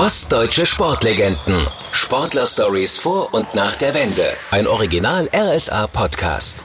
[0.00, 1.66] Ostdeutsche Sportlegenden.
[1.92, 4.30] Sportler-Stories vor und nach der Wende.
[4.50, 6.64] Ein Original RSA Podcast.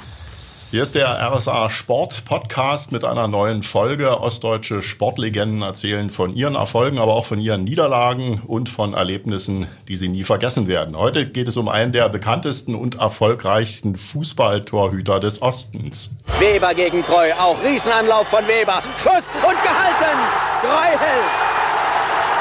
[0.72, 4.22] Hier ist der RSA Sport Podcast mit einer neuen Folge.
[4.22, 9.98] Ostdeutsche Sportlegenden erzählen von ihren Erfolgen, aber auch von ihren Niederlagen und von Erlebnissen, die
[9.98, 10.96] sie nie vergessen werden.
[10.96, 16.10] Heute geht es um einen der bekanntesten und erfolgreichsten Fußballtorhüter des Ostens.
[16.40, 18.82] Weber gegen Kreu, auch Riesenanlauf von Weber.
[18.98, 20.20] Schuss und gehalten.
[20.62, 21.55] Kreu hält.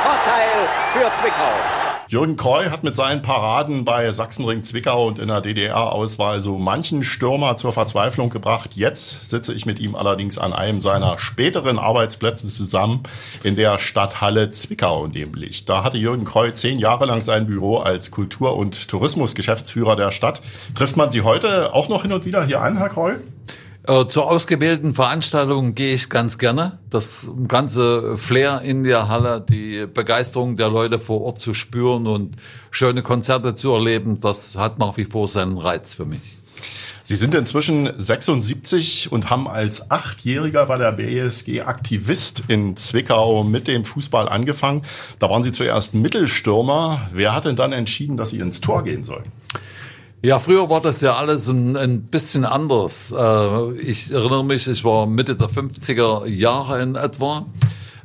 [0.04, 1.50] Vorteil für Zwickau.
[2.08, 7.04] Jürgen Kreu hat mit seinen Paraden bei Sachsenring Zwickau und in der DDR-Auswahl so manchen
[7.04, 8.72] Stürmer zur Verzweiflung gebracht.
[8.74, 13.04] Jetzt sitze ich mit ihm allerdings an einem seiner späteren Arbeitsplätze zusammen
[13.44, 15.64] in der Stadthalle Zwickau nämlich.
[15.64, 20.42] Da hatte Jürgen Kreu zehn Jahre lang sein Büro als Kultur- und Tourismusgeschäftsführer der Stadt.
[20.74, 23.14] Trifft man Sie heute auch noch hin und wieder hier an, Herr Kreu?
[23.86, 26.78] Äh, zu ausgewählten Veranstaltungen gehe ich ganz gerne.
[26.88, 32.36] Das ganze Flair in der Halle, die Begeisterung der Leute vor Ort zu spüren und
[32.70, 36.38] schöne Konzerte zu erleben, das hat nach wie vor seinen Reiz für mich.
[37.02, 43.68] Sie sind inzwischen 76 und haben als Achtjähriger bei der BSG Aktivist in Zwickau mit
[43.68, 44.80] dem Fußball angefangen.
[45.18, 47.10] Da waren Sie zuerst Mittelstürmer.
[47.12, 49.26] Wer hat denn dann entschieden, dass Sie ins Tor gehen sollen?
[50.24, 53.12] Ja, früher war das ja alles ein, ein bisschen anders.
[53.12, 57.44] Äh, ich erinnere mich, ich war Mitte der 50er Jahre in etwa.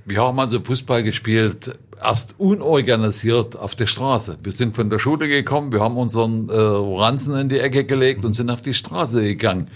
[0.03, 4.37] Wir haben also Fußball gespielt, erst unorganisiert auf der Straße.
[4.43, 8.25] Wir sind von der Schule gekommen, wir haben unseren äh, Ranzen in die Ecke gelegt
[8.25, 9.69] und sind auf die Straße gegangen.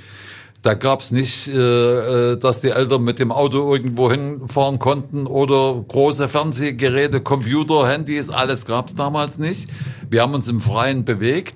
[0.64, 1.54] Da gab's nicht, äh,
[2.34, 8.30] äh dass die Eltern mit dem Auto irgendwo hinfahren konnten oder große Fernsehgeräte, Computer, Handys,
[8.30, 9.70] alles gab's damals nicht.
[10.10, 11.56] Wir haben uns im Freien bewegt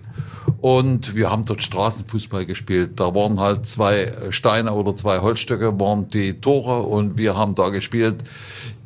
[0.59, 3.00] und wir haben dort Straßenfußball gespielt.
[3.00, 7.69] Da waren halt zwei Steine oder zwei Holzstöcke, waren die Tore und wir haben da
[7.69, 8.23] gespielt.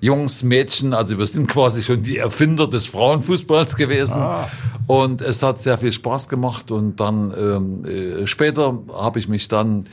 [0.01, 4.21] Jungs, Mädchen, also wir sind quasi schon die Erfinder des Frauenfußballs gewesen.
[4.21, 4.49] Ah.
[4.87, 6.71] Und es hat sehr viel Spaß gemacht.
[6.71, 9.85] Und dann ähm, äh, später habe ich mich dann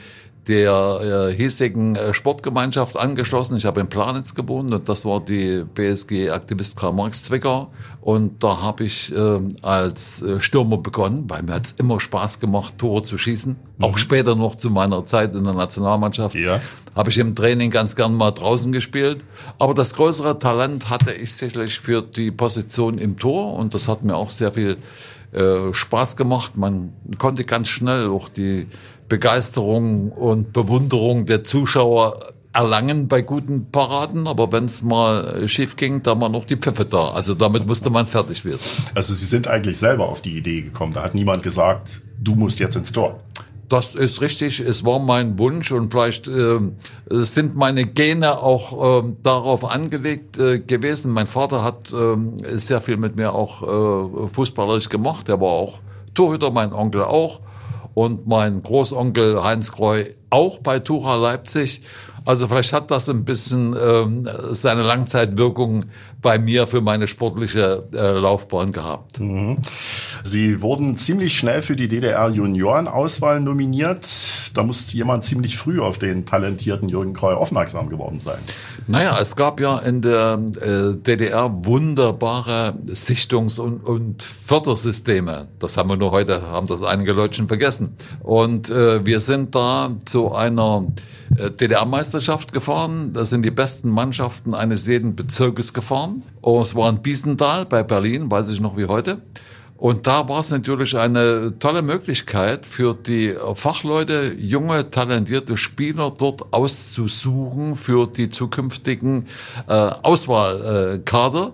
[0.49, 3.59] der äh, hiesigen äh, Sportgemeinschaft angeschlossen.
[3.59, 7.71] Ich habe in Planitz gewohnt und das war die BSG Aktivist Karl Marx Zwickau.
[8.01, 13.03] Und da habe ich äh, als Stürmer begonnen, weil mir hat's immer Spaß gemacht, Tore
[13.03, 13.57] zu schießen.
[13.77, 13.85] Mhm.
[13.85, 16.61] Auch später noch zu meiner Zeit in der Nationalmannschaft ja.
[16.97, 19.25] habe ich im Training ganz gern mal draußen gespielt.
[19.59, 24.03] Aber das größere Talent hatte ich sicherlich für die Position im Tor und das hat
[24.03, 24.79] mir auch sehr viel
[25.33, 26.57] äh, Spaß gemacht.
[26.57, 28.67] Man konnte ganz schnell auch die
[29.09, 36.03] Begeisterung und Bewunderung der Zuschauer erlangen bei guten Paraden, aber wenn es mal schief ging,
[36.03, 37.11] da war noch die Pfeffe da.
[37.11, 38.61] Also damit musste man fertig werden.
[38.95, 40.93] Also Sie sind eigentlich selber auf die Idee gekommen.
[40.93, 43.21] Da hat niemand gesagt, du musst jetzt ins Tor.
[43.69, 44.61] Das ist richtig.
[44.61, 46.59] Es war mein Wunsch und vielleicht äh,
[47.11, 51.13] sind meine Gene auch äh, darauf angelegt äh, gewesen.
[51.13, 52.17] Mein Vater hat äh,
[52.57, 55.29] sehr viel mit mir auch äh, fußballerisch gemacht.
[55.29, 55.81] Er war auch
[56.15, 57.41] Torhüter, mein Onkel auch
[57.99, 61.83] und mein Großonkel Heinz Kreu auch bei Tucha Leipzig.
[62.29, 65.87] Also vielleicht hat das ein bisschen ähm, seine Langzeitwirkung
[66.21, 69.19] bei mir für meine sportliche äh, Laufbahn gehabt.
[69.19, 69.57] Mhm.
[70.25, 74.07] Sie wurden ziemlich schnell für die DDR-Juniorenauswahl nominiert.
[74.53, 78.41] Da muss jemand ziemlich früh auf den talentierten Jürgen Kreu aufmerksam geworden sein.
[78.87, 85.49] Naja, es gab ja in der äh, DDR wunderbare Sichtungs- und, und Fördersysteme.
[85.61, 87.97] Das haben wir nur heute, haben das einige Leute schon vergessen.
[88.21, 90.85] Und äh, wir sind da zu einer
[91.31, 93.13] DDR-Meisterschaft gefahren.
[93.13, 96.25] Da sind die besten Mannschaften eines jeden Bezirkes gefahren.
[96.41, 99.23] Und es war in Biesenthal bei Berlin, weiß ich noch wie heute.
[99.79, 106.53] Und da war es natürlich eine tolle Möglichkeit für die Fachleute, junge, talentierte Spieler dort
[106.53, 109.29] auszusuchen für die zukünftigen
[109.69, 111.53] äh, Auswahlkader.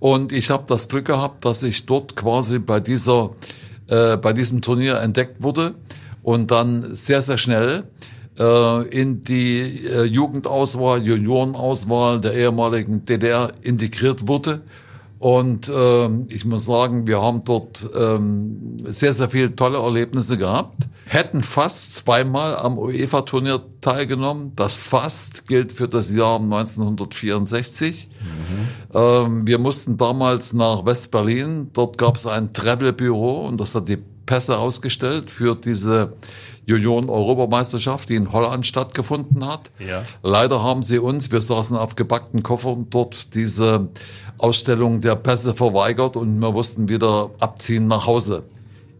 [0.00, 3.32] Und ich habe das Glück gehabt, dass ich dort quasi bei dieser,
[3.88, 5.74] äh, bei diesem Turnier entdeckt wurde
[6.22, 14.28] und dann sehr, sehr schnell äh, in die äh, Jugendauswahl, Juniorenauswahl der ehemaligen DDR integriert
[14.28, 14.62] wurde.
[15.18, 20.76] Und äh, ich muss sagen, wir haben dort ähm, sehr, sehr viele tolle Erlebnisse gehabt.
[21.06, 24.52] Hätten fast zweimal am UEFA-Turnier teilgenommen.
[24.54, 28.08] Das fast gilt für das Jahr 1964.
[28.20, 28.96] Mhm.
[28.96, 31.70] Ähm, wir mussten damals nach West-Berlin.
[31.72, 36.12] Dort gab es ein Travel-Büro und das hat die Pässe ausgestellt für diese
[36.68, 39.70] Junioren-Europameisterschaft, die in Holland stattgefunden hat.
[39.78, 40.04] Ja.
[40.22, 43.88] Leider haben sie uns, wir saßen auf gepackten Koffern, dort diese
[44.36, 48.42] Ausstellung der Pässe verweigert und wir mussten wieder abziehen nach Hause.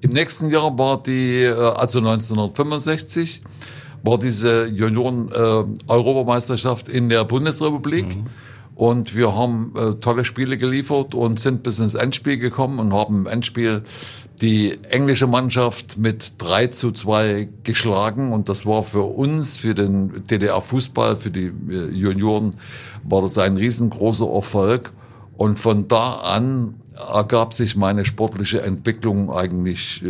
[0.01, 3.43] Im nächsten Jahr war die, äh, also 1965,
[4.03, 8.17] war diese Junioren-Europameisterschaft in der Bundesrepublik.
[8.17, 8.25] Mhm.
[8.75, 13.23] Und wir haben äh, tolle Spiele geliefert und sind bis ins Endspiel gekommen und haben
[13.23, 13.83] im Endspiel
[14.43, 18.33] die englische Mannschaft mit 3 zu 2 geschlagen.
[18.33, 22.57] Und das war für uns, für den DDR-Fußball, für die äh, Junioren,
[23.05, 24.93] war das ein riesengroßer Erfolg.
[25.37, 30.07] Und von da an ergab sich meine sportliche Entwicklung eigentlich äh,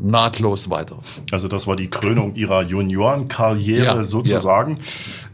[0.00, 0.98] nahtlos weiter.
[1.32, 4.78] Also das war die Krönung Ihrer Juniorenkarriere ja, sozusagen.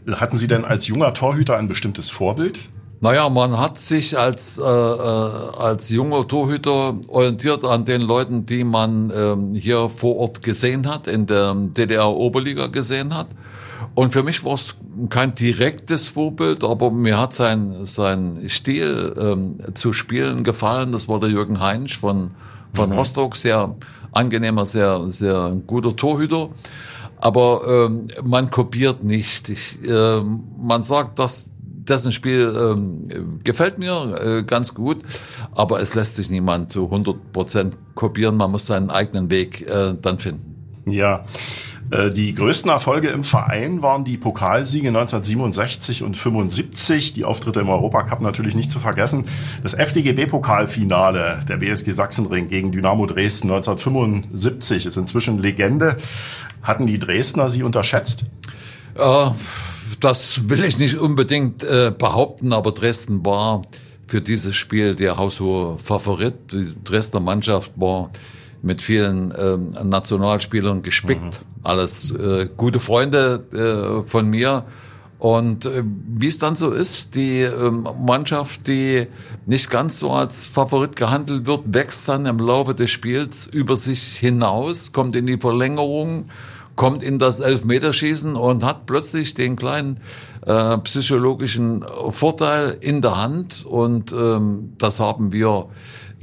[0.06, 0.20] Ja.
[0.20, 2.60] Hatten Sie denn als junger Torhüter ein bestimmtes Vorbild?
[3.00, 8.64] Naja, man hat sich als, äh, äh, als junger Torhüter orientiert an den Leuten, die
[8.64, 13.28] man ähm, hier vor Ort gesehen hat, in der DDR-Oberliga gesehen hat.
[13.94, 14.76] Und für mich war es
[15.10, 20.90] kein direktes Vorbild, aber mir hat sein, sein Stil ähm, zu spielen gefallen.
[20.90, 22.32] Das war der Jürgen Heinsch von,
[22.74, 22.96] von mhm.
[22.96, 23.76] Rostock, sehr
[24.10, 26.50] angenehmer, sehr, sehr guter Torhüter.
[27.20, 29.48] Aber ähm, man kopiert nicht.
[29.48, 31.50] Ich, äh, man sagt, dass
[31.88, 35.02] dessen Spiel ähm, gefällt mir äh, ganz gut,
[35.54, 38.36] aber es lässt sich niemand zu 100 Prozent kopieren.
[38.36, 40.54] Man muss seinen eigenen Weg äh, dann finden.
[40.86, 41.24] Ja.
[41.90, 47.68] Äh, die größten Erfolge im Verein waren die Pokalsiege 1967 und 75, die Auftritte im
[47.68, 49.24] Europacup natürlich nicht zu vergessen.
[49.62, 55.96] Das FDGB-Pokalfinale der BSG Sachsenring gegen Dynamo Dresden 1975 ist inzwischen Legende.
[56.62, 58.26] Hatten die Dresdner sie unterschätzt?
[58.96, 59.30] Äh,
[60.00, 63.62] das will ich nicht unbedingt äh, behaupten, aber Dresden war
[64.06, 66.34] für dieses Spiel der haushohe Favorit.
[66.52, 68.10] Die Dresdner Mannschaft war
[68.62, 71.22] mit vielen ähm, Nationalspielern gespickt.
[71.22, 71.62] Mhm.
[71.62, 74.64] Alles äh, gute Freunde äh, von mir.
[75.18, 79.08] Und äh, wie es dann so ist, die äh, Mannschaft, die
[79.46, 84.02] nicht ganz so als Favorit gehandelt wird, wächst dann im Laufe des Spiels über sich
[84.16, 86.30] hinaus, kommt in die Verlängerung,
[86.78, 89.98] kommt in das Elfmeterschießen und hat plötzlich den kleinen
[90.46, 93.66] äh, psychologischen Vorteil in der Hand.
[93.66, 95.66] Und ähm, das haben wir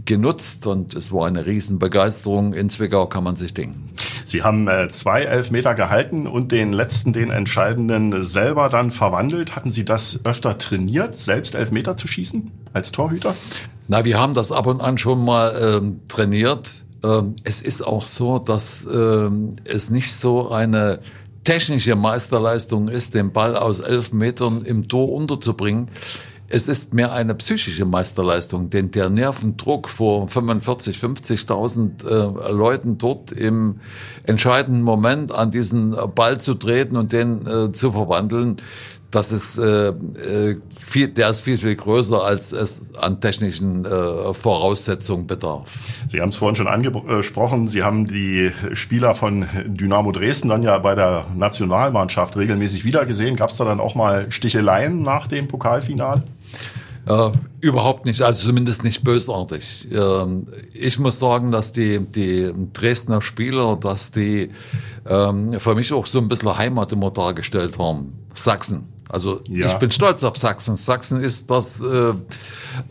[0.06, 2.54] genutzt und es war eine Riesenbegeisterung.
[2.54, 3.90] In Zwickau kann man sich denken.
[4.24, 9.58] Sie haben äh, zwei Elfmeter gehalten und den letzten, den entscheidenden, selber dann verwandelt.
[9.58, 13.36] Hatten Sie das öfter trainiert, selbst Elfmeter zu schießen als Torhüter?
[13.90, 16.85] Na, wir haben das ab und an schon mal ähm, trainiert.
[17.04, 21.00] Ähm, es ist auch so, dass ähm, es nicht so eine
[21.44, 25.90] technische Meisterleistung ist, den Ball aus elf Metern im Tor unterzubringen.
[26.48, 33.32] Es ist mehr eine psychische Meisterleistung, denn der Nervendruck vor 45, 50.000 äh, Leuten dort
[33.32, 33.80] im
[34.26, 38.58] entscheidenden Moment an diesen Ball zu treten und den äh, zu verwandeln,
[39.16, 44.34] das ist äh, äh, viel, der ist viel, viel größer, als es an technischen äh,
[44.34, 45.78] Voraussetzungen bedarf.
[46.08, 50.78] Sie haben es vorhin schon angesprochen, Sie haben die Spieler von Dynamo Dresden dann ja
[50.80, 53.38] bei der Nationalmannschaft regelmäßig wiedergesehen.
[53.38, 56.24] Gab es da dann auch mal Sticheleien nach dem Pokalfinal?
[57.08, 59.88] Äh, überhaupt nicht, also zumindest nicht bösartig.
[59.92, 64.50] Ähm, ich muss sagen, dass die, die Dresdner Spieler, dass die
[65.08, 68.14] ähm, für mich auch so ein bisschen Heimat immer dargestellt haben.
[68.34, 68.95] Sachsen.
[69.10, 69.68] Also ja.
[69.68, 70.78] ich bin stolz auf Sachsen.
[70.78, 72.14] Sachsen ist das, äh,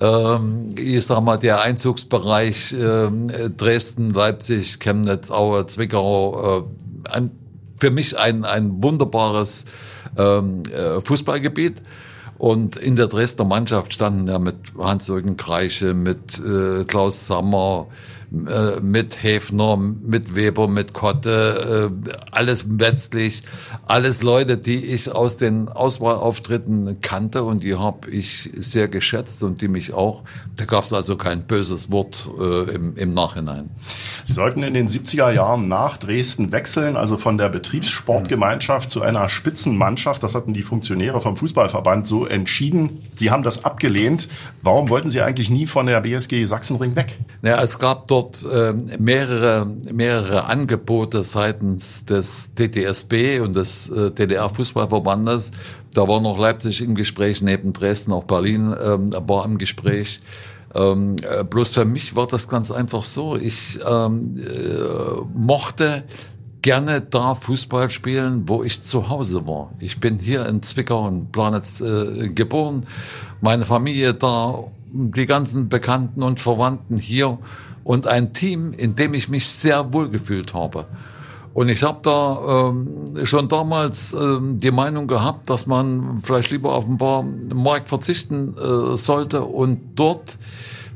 [0.00, 0.38] äh,
[0.76, 3.10] ich sag mal, der Einzugsbereich äh,
[3.50, 6.66] Dresden, Leipzig, Chemnitz, Aue, Zwickau.
[7.06, 7.30] Äh, ein,
[7.80, 9.64] für mich ein, ein wunderbares
[10.16, 11.82] ähm, äh, Fußballgebiet.
[12.38, 17.86] Und in der Dresdner Mannschaft standen ja mit Hans-Jürgen Kreiche, mit äh, Klaus Sammer,
[18.46, 23.42] äh, mit Häfner, mit Weber, mit Kotte, äh, alles letztlich,
[23.86, 29.60] alles Leute, die ich aus den Auswahlauftritten kannte und die habe ich sehr geschätzt und
[29.60, 30.22] die mich auch,
[30.56, 33.70] da gab es also kein böses Wort äh, im, im Nachhinein.
[34.24, 39.28] Sie sollten in den 70er Jahren nach Dresden wechseln, also von der Betriebssportgemeinschaft zu einer
[39.28, 40.22] Spitzenmannschaft.
[40.22, 43.02] Das hatten die Funktionäre vom Fußballverband so entschieden.
[43.12, 44.28] Sie haben das abgelehnt.
[44.62, 47.18] Warum wollten Sie eigentlich nie von der BSG Sachsenring weg?
[47.42, 54.10] Ja, es gab dort dort äh, mehrere, mehrere Angebote seitens des DTSB und des äh,
[54.10, 55.50] DDR-Fußballverbandes.
[55.94, 60.20] Da war noch Leipzig im Gespräch, neben Dresden auch Berlin ähm, war im Gespräch.
[60.74, 63.36] Ähm, äh, bloß für mich war das ganz einfach so.
[63.36, 66.04] Ich ähm, äh, mochte
[66.62, 69.72] gerne da Fußball spielen, wo ich zu Hause war.
[69.78, 72.86] Ich bin hier in Zwickau und Planitz äh, geboren,
[73.40, 77.38] meine Familie da, die ganzen Bekannten und Verwandten hier
[77.84, 80.86] und ein Team, in dem ich mich sehr wohl gefühlt habe.
[81.52, 86.74] Und ich habe da ähm, schon damals ähm, die Meinung gehabt, dass man vielleicht lieber
[86.74, 90.36] auf ein paar Markt verzichten äh, sollte und dort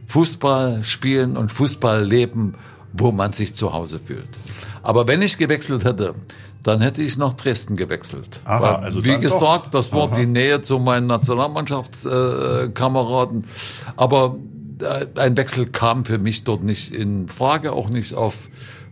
[0.07, 2.55] Fußball spielen und Fußball leben
[2.93, 4.29] wo man sich zu Hause fühlt.
[4.83, 6.15] Aber wenn ich gewechselt hätte,
[6.63, 8.41] dann hätte ich nach Dresden gewechselt.
[8.45, 9.73] Aha, Weil, also wie gesagt, doch.
[9.73, 10.17] das war Aha.
[10.17, 13.45] die Nähe zu meinen Nationalmannschaftskameraden.
[13.97, 14.39] Aber äh,
[14.83, 18.49] ein Wechsel kam für mich dort nicht in Frage, auch nicht auf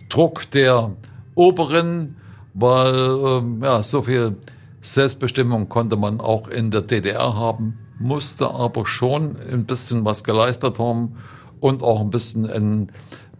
[0.08, 0.92] Druck der
[1.34, 2.16] Oberen,
[2.54, 4.36] weil ähm, ja, so viel
[4.80, 10.78] Selbstbestimmung konnte man auch in der DDR haben, musste aber schon ein bisschen was geleistet
[10.78, 11.16] haben
[11.60, 12.92] und auch ein bisschen ein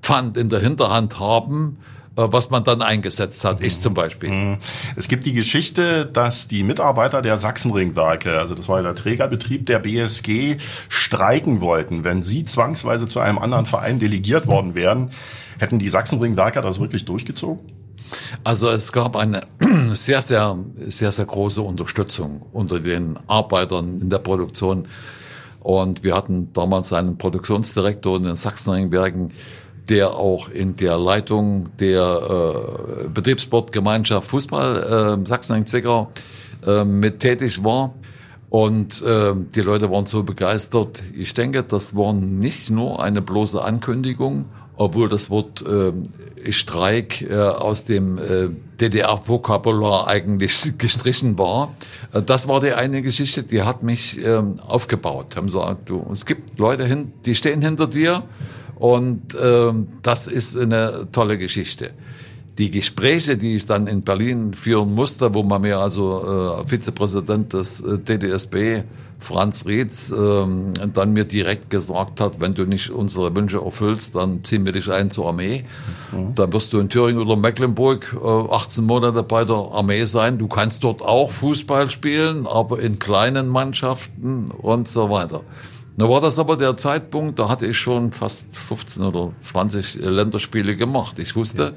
[0.03, 3.61] Pfand in der Hinterhand haben, äh, was man dann eingesetzt hat.
[3.63, 4.59] Ich zum Beispiel.
[4.97, 9.79] Es gibt die Geschichte, dass die Mitarbeiter der Sachsenringwerke, also das war der Trägerbetrieb der
[9.81, 10.57] BSG,
[10.89, 12.05] streiken wollten.
[12.05, 15.11] Wenn sie zwangsweise zu einem anderen Verein delegiert worden wären,
[15.59, 17.61] hätten die Sachsenringwerker das wirklich durchgezogen?
[18.45, 19.43] Also es gab eine
[19.87, 20.59] sehr, sehr,
[20.89, 24.89] sehr, sehr große Unterstützung unter den Arbeitern in der Produktion.
[25.61, 29.33] Und wir hatten damals einen Produktionsdirektor in den Sachsenringwerken,
[29.89, 36.11] der auch in der Leitung der äh, Betriebssportgemeinschaft Fußball äh, Sachsenring-Zwickau
[36.67, 37.95] äh, mit tätig war.
[38.49, 41.03] Und äh, die Leute waren so begeistert.
[41.15, 45.93] Ich denke, das war nicht nur eine bloße Ankündigung, obwohl das Wort äh,
[46.53, 48.49] Streik äh, aus dem äh,
[48.81, 51.75] DDR-Vokabular eigentlich gestrichen war.
[52.13, 55.37] Äh, das war die eine Geschichte, die hat mich ähm, aufgebaut.
[55.37, 58.25] Haben gesagt, du, es gibt Leute, hin, die stehen hinter dir
[58.77, 61.93] und ähm, das ist eine tolle Geschichte.
[62.59, 67.53] Die Gespräche, die ich dann in Berlin führen musste, wo man mir also äh, Vizepräsident
[67.53, 68.83] des äh, DDSB,
[69.19, 74.45] Franz Rietz, ähm, dann mir direkt gesagt hat, wenn du nicht unsere Wünsche erfüllst, dann
[74.45, 75.65] ziehen wir dich ein zur Armee.
[76.35, 80.39] Dann wirst du in Thüringen oder Mecklenburg äh, 18 Monate bei der Armee sein.
[80.39, 85.43] Du kannst dort auch Fußball spielen, aber in kleinen Mannschaften und so weiter.
[85.99, 90.77] Da war das aber der Zeitpunkt, da hatte ich schon fast 15 oder 20 Länderspiele
[90.77, 91.19] gemacht.
[91.19, 91.75] Ich wusste,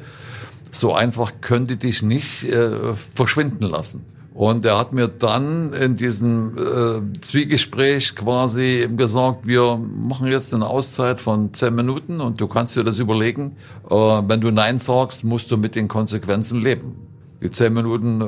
[0.72, 4.06] so einfach könnte dich nicht äh, verschwinden lassen.
[4.40, 10.66] Und er hat mir dann in diesem äh, Zwiegespräch quasi gesagt, wir machen jetzt eine
[10.66, 13.58] Auszeit von zehn Minuten und du kannst dir das überlegen.
[13.90, 16.96] Äh, wenn du Nein sagst, musst du mit den Konsequenzen leben.
[17.42, 18.26] Die zehn Minuten äh,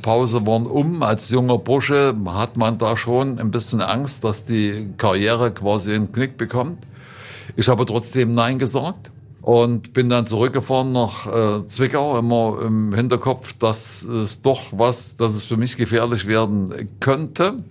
[0.00, 1.02] Pause waren um.
[1.02, 6.12] Als junger Bursche hat man da schon ein bisschen Angst, dass die Karriere quasi einen
[6.12, 6.86] Knick bekommt.
[7.56, 9.10] Ich habe trotzdem Nein gesagt
[9.42, 15.34] und bin dann zurückgefahren nach äh, Zwickau, immer im Hinterkopf, dass es doch was, dass
[15.34, 17.62] es für mich gefährlich werden könnte.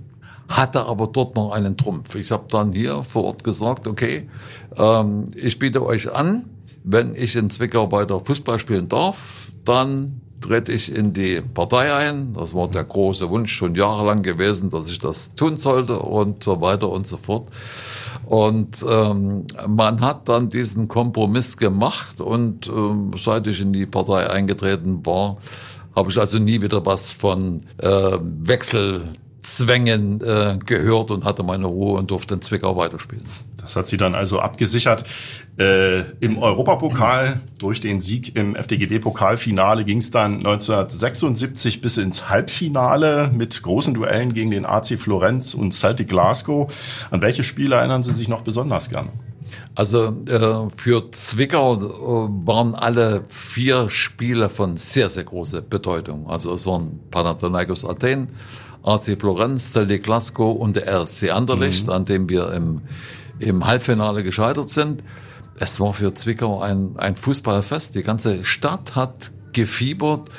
[0.50, 2.16] Hatte aber dort noch einen Trumpf.
[2.16, 4.30] Ich habe dann hier vor Ort gesagt, okay,
[4.78, 6.46] ähm, ich biete euch an,
[6.86, 12.34] wenn ich in Zwickau weiter Fußball spielen darf, dann trete ich in die Partei ein.
[12.34, 16.62] Das war der große Wunsch schon jahrelang gewesen, dass ich das tun sollte und so
[16.62, 17.48] weiter und so fort.
[18.28, 24.30] Und ähm, man hat dann diesen Kompromiss gemacht und ähm, seit ich in die Partei
[24.30, 25.38] eingetreten war,
[25.96, 28.18] habe ich also nie wieder was von äh,
[29.48, 33.24] Wechselzwängen äh, gehört und hatte meine Ruhe und durfte in Zwickau weiterspielen.
[33.62, 35.04] Das hat sie dann also abgesichert.
[35.58, 43.32] Äh, Im Europapokal durch den Sieg im FDGB-Pokalfinale ging es dann 1976 bis ins Halbfinale
[43.34, 46.72] mit großen Duellen gegen den AC Florenz und Celtic Glasgow.
[47.10, 49.10] An welche Spiele erinnern Sie sich noch besonders gern?
[49.76, 56.30] Also äh, für Zwickau äh, waren alle vier Spiele von sehr, sehr großer Bedeutung.
[56.30, 58.28] Also es waren Panathinaikos Athen,
[58.88, 62.82] AC Florenz, Celtic Glasgow und der RC Anderlecht, an dem wir im,
[63.40, 65.04] im Halbfinale gescheitert sind.
[65.60, 67.96] Es war für Zwickau ein, ein Fußballfest.
[67.96, 70.30] Die ganze Stadt hat gefiebert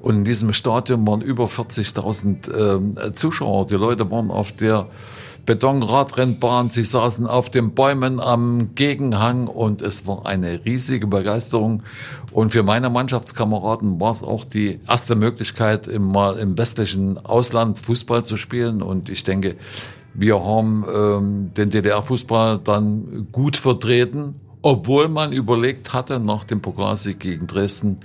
[0.00, 3.66] und in diesem Stadion waren über 40.000 ähm, Zuschauer.
[3.66, 4.88] Die Leute waren auf der
[5.46, 11.84] Betonradrennbahn, sie saßen auf den Bäumen am Gegenhang und es war eine riesige Begeisterung.
[12.32, 18.24] Und für meine Mannschaftskameraden war es auch die erste Möglichkeit, mal im westlichen Ausland Fußball
[18.24, 18.82] zu spielen.
[18.82, 19.56] Und ich denke,
[20.12, 27.20] wir haben ähm, den DDR-Fußball dann gut vertreten, obwohl man überlegt hatte, nach dem Pokalsieg
[27.20, 28.00] gegen Dresden,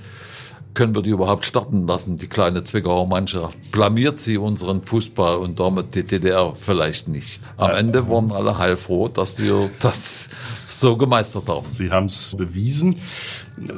[0.73, 3.59] können wir die überhaupt starten lassen, die kleine Zwickauer Mannschaft?
[3.71, 7.41] Blamiert sie unseren Fußball und damit die DDR vielleicht nicht?
[7.57, 10.29] Am Ende waren alle heilfroh, dass wir das
[10.67, 11.65] so gemeistert haben.
[11.65, 12.95] Sie haben es bewiesen.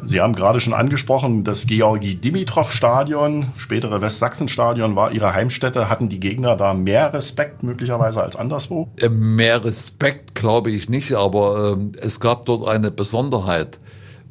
[0.05, 5.89] Sie haben gerade schon angesprochen, das Georgi-Dimitrov-Stadion, spätere Westsachsen-Stadion war Ihre Heimstätte.
[5.89, 8.89] Hatten die Gegner da mehr Respekt möglicherweise als anderswo?
[8.99, 13.79] Äh, Mehr Respekt glaube ich nicht, aber ähm, es gab dort eine Besonderheit.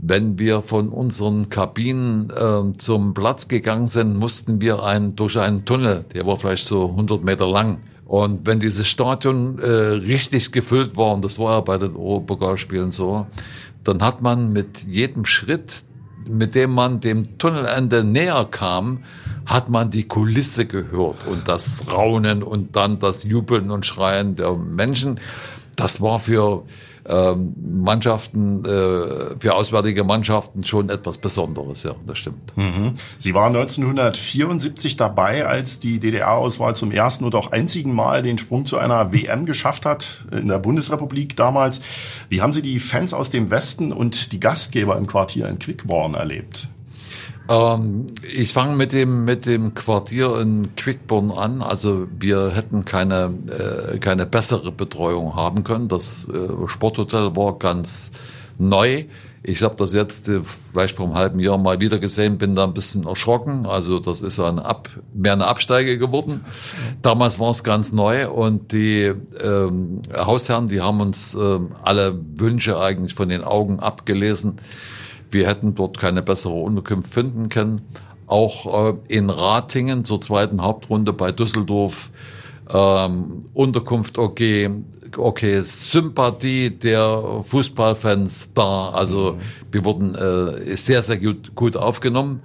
[0.05, 5.65] Wenn wir von unseren Kabinen ähm, zum Platz gegangen sind, mussten wir ein, durch einen
[5.65, 10.97] Tunnel, der war vielleicht so 100 Meter lang, Und wenn dieses Stadion äh, richtig gefüllt
[10.97, 13.27] war, und das war ja bei den Europapokalspielen so,
[13.85, 15.85] dann hat man mit jedem Schritt,
[16.29, 19.05] mit dem man dem Tunnelende näher kam,
[19.47, 24.53] hat man die Kulisse gehört und das Raunen und dann das Jubeln und Schreien der
[24.57, 25.19] Menschen.
[25.77, 26.65] Das war für
[27.07, 32.57] ähm, Mannschaften, äh, für auswärtige Mannschaften schon etwas Besonderes, ja, das stimmt.
[32.57, 32.95] Mhm.
[33.19, 38.67] Sie waren 1974 dabei, als die DDR-Auswahl zum ersten und auch einzigen Mal den Sprung
[38.67, 41.81] zu einer WM geschafft hat, in der Bundesrepublik damals.
[42.29, 46.15] Wie haben Sie die Fans aus dem Westen und die Gastgeber im Quartier in Quickborn
[46.15, 46.69] erlebt?
[47.49, 51.63] Ähm, ich fange mit dem, mit dem Quartier in Quickborn an.
[51.63, 55.89] Also wir hätten keine, äh, keine bessere Betreuung haben können.
[55.89, 58.13] Das äh, Sporthotel war ganz
[58.59, 59.05] neu.
[59.45, 62.63] Ich habe das jetzt äh, vielleicht vor einem halben Jahr mal wieder gesehen, bin da
[62.63, 63.67] ein bisschen erschrocken.
[63.67, 66.45] Also das ist eine Ab, mehr eine Absteige geworden.
[67.03, 72.79] Damals war es ganz neu und die ähm, Hausherren, die haben uns äh, alle Wünsche
[72.79, 74.61] eigentlich von den Augen abgelesen.
[75.33, 77.83] Wir hätten dort keine bessere Unterkunft finden können.
[78.27, 82.11] Auch äh, in Ratingen zur zweiten Hauptrunde bei Düsseldorf
[82.73, 84.71] ähm, Unterkunft okay,
[85.17, 88.91] okay, Sympathie der Fußballfans da.
[88.91, 89.39] Also
[89.71, 92.43] wir wurden äh, sehr, sehr gut, gut aufgenommen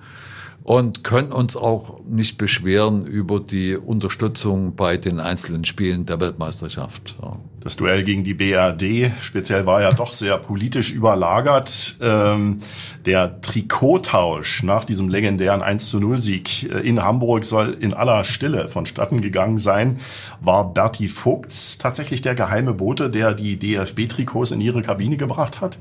[0.67, 7.15] und können uns auch nicht beschweren über die Unterstützung bei den einzelnen Spielen der Weltmeisterschaft.
[7.61, 11.95] Das Duell gegen die BRD speziell war ja doch sehr politisch überlagert.
[12.01, 12.59] Ähm,
[13.05, 18.25] der Trikottausch nach diesem legendären 1 zu 0 Sieg äh, in Hamburg soll in aller
[18.25, 20.01] Stille vonstatten gegangen sein.
[20.41, 25.79] War Berti Vogts tatsächlich der geheime Bote, der die DFB-Trikots in ihre Kabine gebracht hat?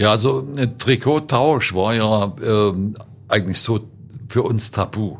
[0.00, 0.44] Ja, also
[0.76, 2.96] Trikottausch war ja ähm,
[3.32, 3.80] eigentlich so
[4.32, 5.18] für uns tabu.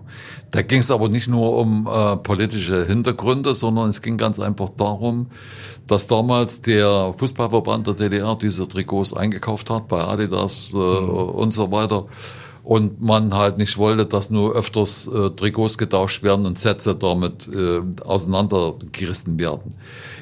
[0.52, 4.70] Da ging es aber nicht nur um äh, politische Hintergründe, sondern es ging ganz einfach
[4.70, 5.26] darum,
[5.86, 11.10] dass damals der Fußballverband der DDR diese Trikots eingekauft hat bei Adidas äh, mhm.
[11.10, 12.06] und so weiter.
[12.64, 17.48] Und man halt nicht wollte, dass nur öfters äh, Trikots getauscht werden und Sätze damit
[17.48, 19.74] äh, auseinandergerissen werden.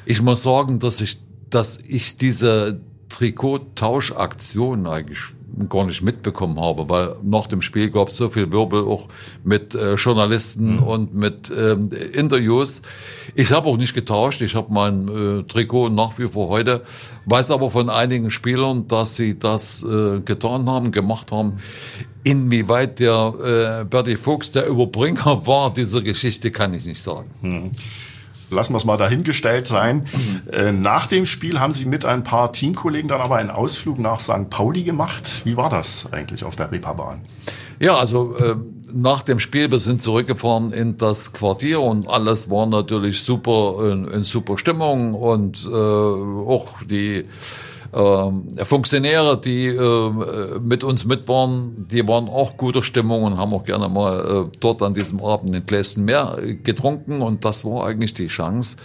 [0.05, 5.21] Ich muss sagen, dass ich, dass ich diese Trikottauschaktion eigentlich
[5.69, 9.07] gar nicht mitbekommen habe, weil nach dem Spiel gab es so viel Wirbel auch
[9.43, 10.83] mit äh, Journalisten mhm.
[10.83, 12.81] und mit ähm, Interviews.
[13.35, 16.83] Ich habe auch nicht getauscht, ich habe mein äh, Trikot nach wie vor heute,
[17.25, 21.59] weiß aber von einigen Spielern, dass sie das äh, getan haben, gemacht haben.
[22.23, 27.29] Inwieweit der äh, Bertie Fuchs der Überbringer war dieser Geschichte, kann ich nicht sagen.
[27.41, 27.71] Mhm
[28.51, 30.05] lassen wir es mal dahingestellt sein.
[30.51, 34.19] Äh, nach dem Spiel haben Sie mit ein paar Teamkollegen dann aber einen Ausflug nach
[34.19, 34.49] St.
[34.49, 35.41] Pauli gemacht.
[35.45, 37.21] Wie war das eigentlich auf der Reeperbahn?
[37.79, 38.55] Ja, also äh,
[38.93, 44.07] nach dem Spiel, wir sind zurückgefahren in das Quartier und alles war natürlich super, in,
[44.07, 47.25] in super Stimmung und äh, auch die
[47.93, 53.53] äh, Funktionäre, die äh, mit uns mit waren, die waren auch guter Stimmung und haben
[53.53, 57.85] auch gerne mal äh, dort an diesem Abend ein Gläschen mehr getrunken und das war
[57.85, 58.77] eigentlich die Chance,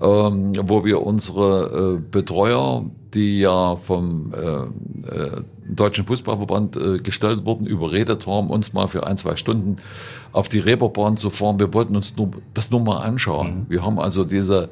[0.00, 7.44] ähm, wo wir unsere äh, Betreuer, die ja vom äh, äh, Deutschen Fußballverband äh, gestellt
[7.44, 9.76] wurden, überredet haben, uns mal für ein, zwei Stunden
[10.32, 11.58] auf die Reeperbahn zu fahren.
[11.58, 13.60] Wir wollten uns nur, das nur mal anschauen.
[13.60, 13.66] Mhm.
[13.70, 14.68] Wir haben also diese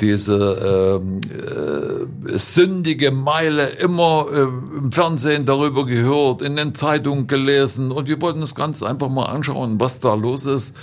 [0.00, 4.40] diese ähm, äh, sündige Meile immer äh,
[4.78, 7.92] im Fernsehen darüber gehört, in den Zeitungen gelesen.
[7.92, 10.76] Und wir wollten es ganz einfach mal anschauen, was da los ist.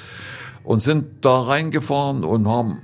[0.64, 2.80] Und sind da reingefahren und haben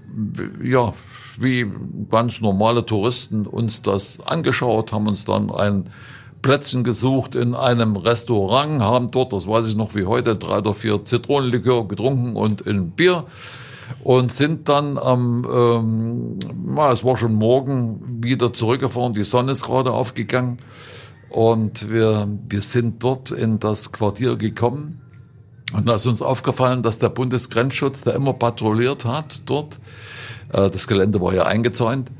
[0.63, 0.93] ja
[1.37, 1.69] wie
[2.09, 5.89] ganz normale Touristen uns das angeschaut, haben uns dann ein
[6.41, 10.73] Plätzchen gesucht in einem Restaurant, haben dort, das weiß ich noch wie heute, drei oder
[10.73, 13.25] vier Zitronenlikör getrunken und ein Bier
[14.03, 19.13] und sind dann am, ähm, na, es war schon morgen, wieder zurückgefahren.
[19.13, 20.59] Die Sonne ist gerade aufgegangen
[21.29, 25.01] und wir, wir sind dort in das Quartier gekommen.
[25.73, 29.79] Und da ist uns aufgefallen, dass der Bundesgrenzschutz, der immer patrouilliert hat dort,
[30.51, 32.11] äh, das Gelände war ja eingezäunt,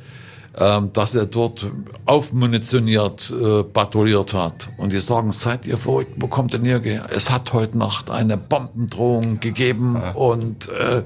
[0.54, 1.72] äh, dass er dort
[2.06, 4.70] aufmunitioniert äh, patrouilliert hat.
[4.78, 7.08] Und die sagen, seid ihr verrückt, wo kommt denn ihr her?
[7.16, 11.04] Es hat heute Nacht eine Bombendrohung gegeben und äh,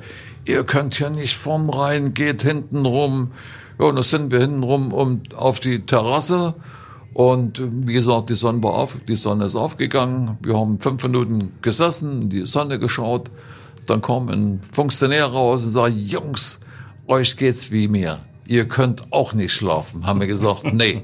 [0.47, 3.31] ihr könnt hier nicht vorn rein, geht hinten rum.
[3.79, 6.55] Ja, und da sind wir hinten rum um, auf die Terrasse.
[7.13, 10.38] Und wie gesagt, die Sonne war auf, die Sonne ist aufgegangen.
[10.41, 13.29] Wir haben fünf Minuten gesessen, in die Sonne geschaut.
[13.86, 16.60] Dann kam ein Funktionär raus und sagte, Jungs,
[17.07, 18.19] euch geht's wie mir.
[18.45, 20.05] Ihr könnt auch nicht schlafen.
[20.05, 21.03] Haben wir gesagt, nee.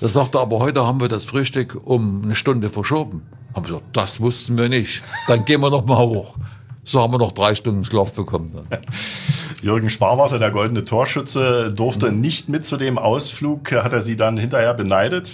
[0.00, 3.22] Er sagte, aber heute haben wir das Frühstück um eine Stunde verschoben.
[3.54, 5.02] Haben wir gesagt, das wussten wir nicht.
[5.28, 6.36] Dann gehen wir noch mal hoch.
[6.84, 8.52] So haben wir noch drei Stunden Schlaf bekommen.
[8.54, 8.80] Dann.
[9.62, 12.20] Jürgen Sparwasser, der goldene Torschütze, durfte mhm.
[12.20, 13.70] nicht mit zu dem Ausflug.
[13.72, 15.30] Hat er Sie dann hinterher beneidet?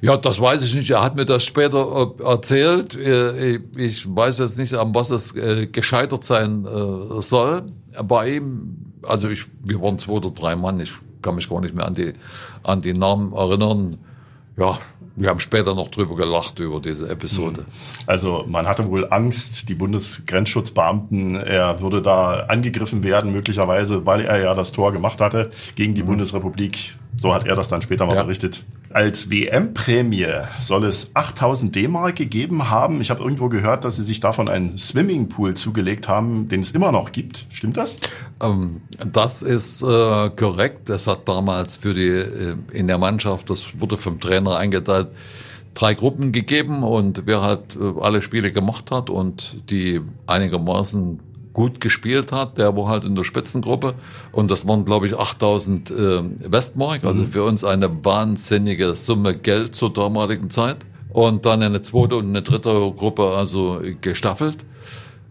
[0.00, 0.90] Ja, das weiß ich nicht.
[0.90, 2.96] Er hat mir das später äh, erzählt.
[2.96, 6.66] Äh, ich weiß jetzt nicht, an was es äh, gescheitert sein
[7.18, 7.64] soll.
[8.02, 10.80] Bei ihm, also ich, wir waren zwei oder drei Mann.
[10.80, 12.14] Ich kann mich gar nicht mehr an die,
[12.62, 13.98] an die Namen erinnern.
[14.56, 14.78] Ja,
[15.16, 17.60] wir haben später noch drüber gelacht über diese Episode.
[17.60, 17.66] Hm.
[18.06, 24.40] Also man hatte wohl Angst, die Bundesgrenzschutzbeamten, er würde da angegriffen werden, möglicherweise, weil er
[24.40, 26.08] ja das Tor gemacht hatte gegen die mhm.
[26.08, 26.96] Bundesrepublik.
[27.16, 28.22] So hat er das dann später mal ja.
[28.22, 28.64] berichtet.
[28.90, 30.26] Als WM-Prämie
[30.60, 33.00] soll es 8000 D-Mark gegeben haben.
[33.00, 36.92] Ich habe irgendwo gehört, dass sie sich davon einen Swimmingpool zugelegt haben, den es immer
[36.92, 37.46] noch gibt.
[37.50, 37.96] Stimmt das?
[38.40, 40.90] Ähm, das ist äh, korrekt.
[40.90, 45.08] Es hat damals für die äh, in der Mannschaft, das wurde vom Trainer eingeteilt,
[45.74, 51.20] drei Gruppen gegeben und wer halt äh, alle Spiele gemacht hat und die einigermaßen
[51.52, 53.94] gut gespielt hat, der war halt in der Spitzengruppe
[54.32, 57.26] und das waren glaube ich 8000 äh, Westmark, also mhm.
[57.26, 60.78] für uns eine wahnsinnige Summe Geld zur damaligen Zeit
[61.10, 64.64] und dann eine zweite und eine dritte Gruppe also gestaffelt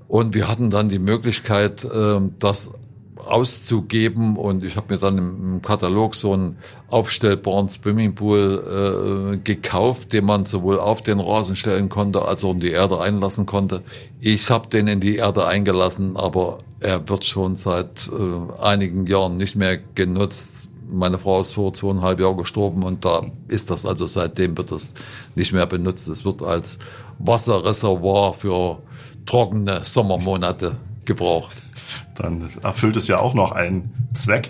[0.08, 2.72] und wir hatten dann die Möglichkeit, äh, das
[3.26, 6.58] auszugeben und ich habe mir dann im, Katalog so einen
[6.90, 12.60] aufstellbaren Swimmingpool äh, gekauft, den man sowohl auf den Rasen stellen konnte als auch in
[12.60, 13.84] die Erde einlassen konnte.
[14.20, 19.36] Ich habe den in die Erde eingelassen, aber er wird schon seit äh, einigen Jahren
[19.36, 20.70] nicht mehr genutzt.
[20.92, 24.94] Meine Frau ist vor zweieinhalb Jahren gestorben und da ist das also seitdem wird das
[25.36, 26.10] nicht mehr benutzt.
[26.10, 26.80] Es wird als
[27.20, 28.80] Wasserreservoir für
[29.26, 31.62] trockene Sommermonate gebraucht
[32.16, 34.50] dann erfüllt es ja auch noch einen Zweck.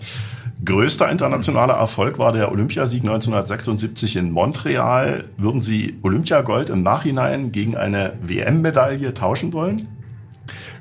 [0.63, 5.25] Größter internationaler Erfolg war der Olympiasieg 1976 in Montreal.
[5.37, 9.87] Würden Sie Olympiagold im Nachhinein gegen eine WM-Medaille tauschen wollen?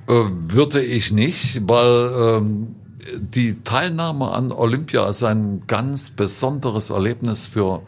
[0.06, 2.74] Äh, würde ich nicht, weil ähm,
[3.18, 7.80] die Teilnahme an Olympia ist ein ganz besonderes Erlebnis für,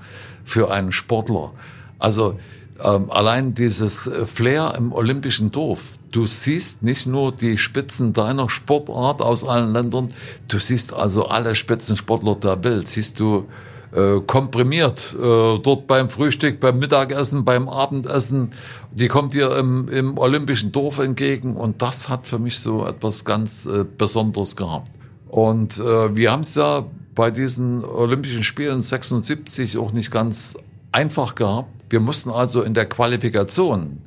[0.45, 1.53] für einen Sportler.
[1.99, 2.39] Also
[2.83, 9.23] ähm, allein dieses Flair im olympischen Dorf, Du siehst nicht nur die Spitzen deiner Sportart
[9.23, 10.09] aus allen Ländern,
[10.51, 13.49] du siehst also alle Spitzensportler der Welt, siehst du
[13.93, 18.53] äh, komprimiert äh, dort beim Frühstück, beim Mittagessen, beim Abendessen.
[18.91, 23.25] Die kommt dir im, im olympischen Dorf entgegen und das hat für mich so etwas
[23.25, 24.91] ganz äh, Besonderes gehabt.
[25.29, 30.57] Und äh, wir haben es ja bei diesen Olympischen Spielen 76 auch nicht ganz
[30.93, 31.75] einfach gehabt.
[31.89, 33.99] Wir mussten also in der Qualifikation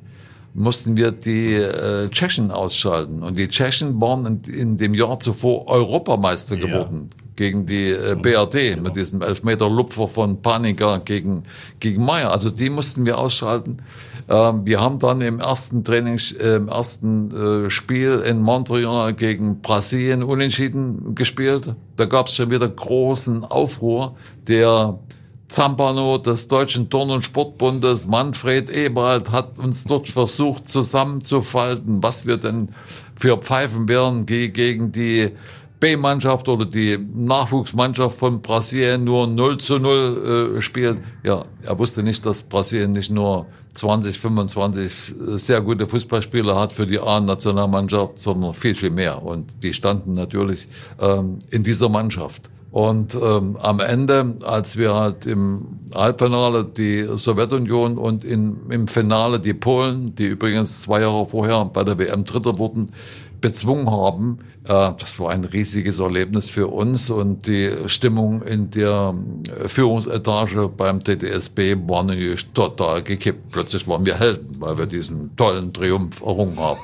[0.55, 3.21] mussten wir die äh, Tschechen ausschalten.
[3.21, 6.65] Und die Tschechen waren in, in dem Jahr zuvor Europameister ja.
[6.65, 8.83] geworden gegen die äh, BRD genau.
[8.83, 11.43] mit diesem Elfmeter-Lupfer von Panika gegen,
[11.81, 12.31] gegen Meier.
[12.31, 13.79] Also die mussten wir ausschalten.
[14.29, 19.59] Ähm, wir haben dann im ersten Training, äh, im ersten äh, Spiel in Montreal gegen
[19.59, 21.75] Brasilien unentschieden gespielt.
[21.97, 24.15] Da gab es schon wieder großen Aufruhr.
[24.47, 24.97] Der
[25.47, 32.37] Zampano des Deutschen Turn- und Sportbundes, Manfred Ebert, hat uns dort versucht zusammenzufalten, was wir
[32.37, 32.69] denn
[33.15, 35.31] für Pfeifen wären gegen die
[35.79, 40.97] B-Mannschaft oder die Nachwuchsmannschaft von Brasilien nur 0 zu 0 äh, spielt.
[41.23, 46.73] Ja, er wusste nicht, dass Brasilien nicht nur 20, 25 äh, sehr gute Fußballspieler hat
[46.73, 49.21] für die A-Nationalmannschaft, sondern viel, viel mehr.
[49.21, 50.67] Und die standen natürlich
[50.99, 52.49] ähm, in dieser Mannschaft.
[52.75, 59.39] Und ähm, am Ende, als wir halt im Halbfinale die Sowjetunion und in, im Finale
[59.39, 62.91] die Polen, die übrigens zwei Jahre vorher bei der WM Dritter wurden,
[63.39, 64.39] bezwungen haben.
[64.67, 69.13] Das war ein riesiges Erlebnis für uns und die Stimmung in der
[69.63, 73.51] äh, Führungsetage beim TTSB war natürlich total gekippt.
[73.51, 76.79] Plötzlich waren wir Helden, weil wir diesen tollen Triumph errungen haben.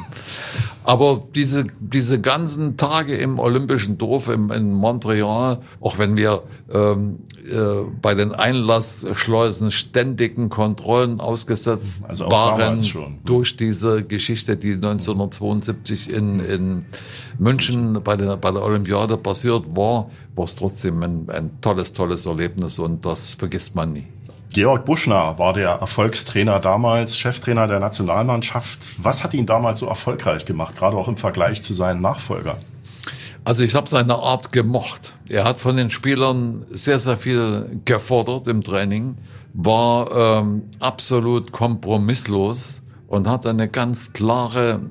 [0.83, 6.41] Aber diese, diese ganzen Tage im Olympischen Dorf im, in Montreal, auch wenn wir
[6.71, 12.83] ähm, äh, bei den Einlassschleusen ständigen Kontrollen ausgesetzt also waren
[13.25, 16.85] durch diese Geschichte, die 1972 in, in
[17.37, 17.70] München
[18.03, 22.79] bei der, bei der Olympiade passiert war, war es trotzdem ein, ein tolles, tolles Erlebnis
[22.79, 24.07] und das vergisst man nie.
[24.53, 28.79] Georg Buschner war der Erfolgstrainer damals, Cheftrainer der Nationalmannschaft.
[29.01, 32.57] Was hat ihn damals so erfolgreich gemacht, gerade auch im Vergleich zu seinen Nachfolgern?
[33.43, 35.15] Also ich habe seine Art gemocht.
[35.29, 39.15] Er hat von den Spielern sehr, sehr viel gefordert im Training,
[39.53, 44.81] war ähm, absolut kompromisslos und hat eine ganz klare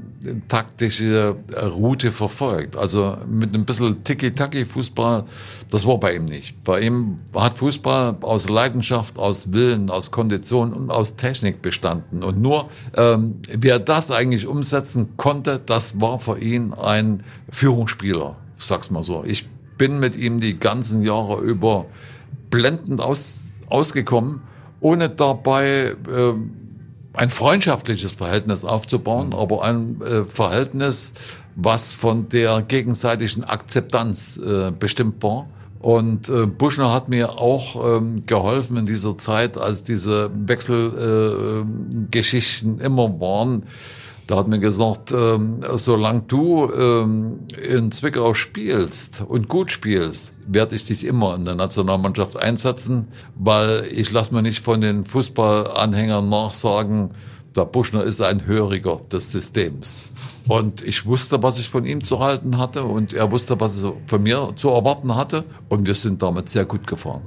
[0.48, 2.76] taktische Route verfolgt.
[2.76, 5.24] Also mit ein bisschen Tiki-Taki-Fußball,
[5.70, 6.62] das war bei ihm nicht.
[6.62, 12.22] Bei ihm hat Fußball aus Leidenschaft, aus Willen, aus Kondition und aus Technik bestanden.
[12.22, 18.36] Und nur ähm, wer das eigentlich umsetzen konnte, das war für ihn ein Führungsspieler.
[18.58, 19.24] sag's mal so.
[19.24, 21.86] Ich bin mit ihm die ganzen Jahre über
[22.50, 24.42] blendend aus, ausgekommen,
[24.80, 26.34] ohne dabei äh,
[27.12, 31.12] ein freundschaftliches Verhältnis aufzubauen, aber ein äh, Verhältnis,
[31.56, 35.48] was von der gegenseitigen Akzeptanz äh, bestimmt war.
[35.80, 42.84] Und äh, Buschner hat mir auch ähm, geholfen in dieser Zeit, als diese Wechselgeschichten äh,
[42.84, 43.62] immer waren.
[44.30, 50.76] Da hat mir gesagt, ähm, solange du ähm, in Zwickau spielst und gut spielst, werde
[50.76, 56.28] ich dich immer in der Nationalmannschaft einsetzen, weil ich lasse mir nicht von den Fußballanhängern
[56.28, 57.10] nachsagen,
[57.56, 60.12] der Buschner ist ein Höriger des Systems.
[60.46, 63.94] Und ich wusste, was ich von ihm zu halten hatte und er wusste, was er
[64.06, 67.22] von mir zu erwarten hatte und wir sind damit sehr gut gefahren.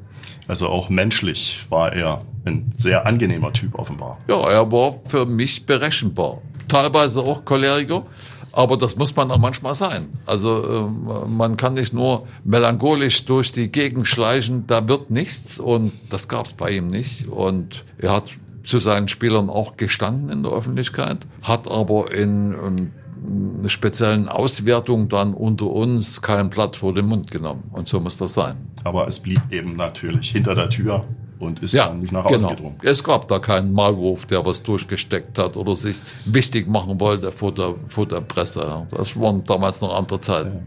[0.47, 4.19] Also auch menschlich war er ein sehr angenehmer Typ offenbar.
[4.29, 6.41] Ja, er war für mich berechenbar.
[6.73, 8.03] Teilweise auch Choleriker,
[8.51, 10.07] aber das muss man auch manchmal sein.
[10.25, 15.93] Also äh, man kann nicht nur melancholisch durch die Gegend schleichen, da wird nichts und
[16.09, 17.27] das gab es bei ihm nicht.
[17.27, 23.69] Und er hat zu seinen Spielern auch gestanden in der Öffentlichkeit, hat aber in ähm,
[23.69, 27.69] speziellen Auswertung dann unter uns kein Blatt vor den Mund genommen.
[27.71, 28.57] Und so muss das sein.
[28.83, 31.05] Aber es blieb eben natürlich hinter der Tür
[31.43, 32.49] und ist ja, dann nicht nach außen genau.
[32.49, 32.75] gedrungen.
[32.81, 37.53] Es gab da keinen Malwurf, der was durchgesteckt hat oder sich wichtig machen wollte vor
[37.53, 38.87] der, vor der Presse.
[38.91, 40.53] Das waren damals noch andere Zeiten.
[40.55, 40.61] Ja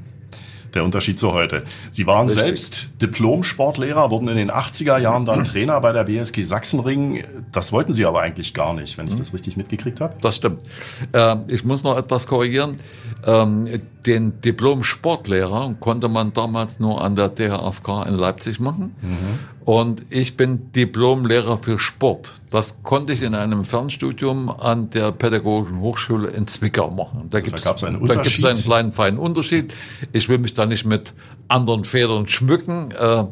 [0.77, 1.65] der Unterschied zu heute.
[1.91, 2.45] Sie waren Richtig.
[2.45, 7.25] selbst Diplom-Sportlehrer, wurden in den 80er Jahren dann Trainer bei der BSG Sachsenring.
[7.51, 10.15] Das wollten Sie aber eigentlich gar nicht, wenn ich das richtig mitgekriegt habe.
[10.21, 10.63] Das stimmt.
[11.13, 12.77] Äh, ich muss noch etwas korrigieren.
[14.07, 18.95] Den Diplom-Sportlehrer konnte man damals nur an der DHFK in Leipzig machen.
[19.03, 19.65] Mhm.
[19.67, 22.35] Und ich bin Diplomlehrer für Sport.
[22.51, 27.27] Das konnte ich in einem Fernstudium an der Pädagogischen Hochschule in Zwickau machen.
[27.31, 29.75] Da gibt es einen, einen kleinen feinen Unterschied.
[30.13, 31.15] Ich will mich da nicht mit
[31.49, 32.93] anderen Federn schmücken.
[32.93, 33.25] Äh,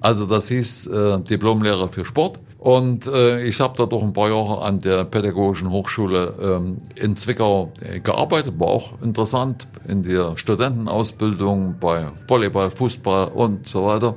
[0.00, 2.40] also das hieß äh, Diplomlehrer für Sport.
[2.58, 7.14] Und äh, ich habe da doch ein paar Jahre an der Pädagogischen Hochschule ähm, in
[7.14, 8.58] Zwickau gearbeitet.
[8.58, 14.16] War auch interessant in der Studentenausbildung bei Volleyball, Fußball und so weiter.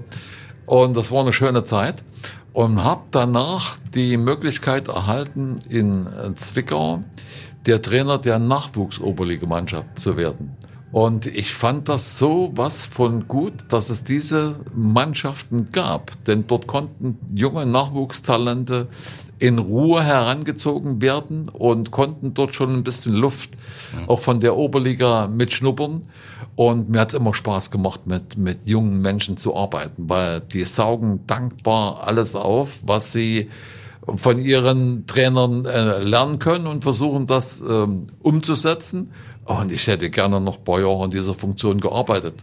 [0.66, 2.04] Und das war eine schöne Zeit.
[2.54, 7.04] Und habe danach die Möglichkeit erhalten, in Zwickau
[7.66, 10.58] der Trainer der Nachwuchsoberligamannschaft zu werden.
[10.92, 16.12] Und ich fand das so was von gut, dass es diese Mannschaften gab.
[16.24, 18.88] Denn dort konnten junge Nachwuchstalente
[19.38, 23.52] in Ruhe herangezogen werden und konnten dort schon ein bisschen Luft
[24.08, 26.02] auch von der Oberliga mitschnuppern.
[26.56, 30.66] Und mir hat es immer Spaß gemacht, mit, mit jungen Menschen zu arbeiten, weil die
[30.66, 33.50] saugen dankbar alles auf, was sie
[34.16, 39.12] von ihren Trainern äh, lernen können und versuchen das ähm, umzusetzen.
[39.50, 42.36] Und ich hätte gerne noch ein paar Jahre in dieser Funktion gearbeitet.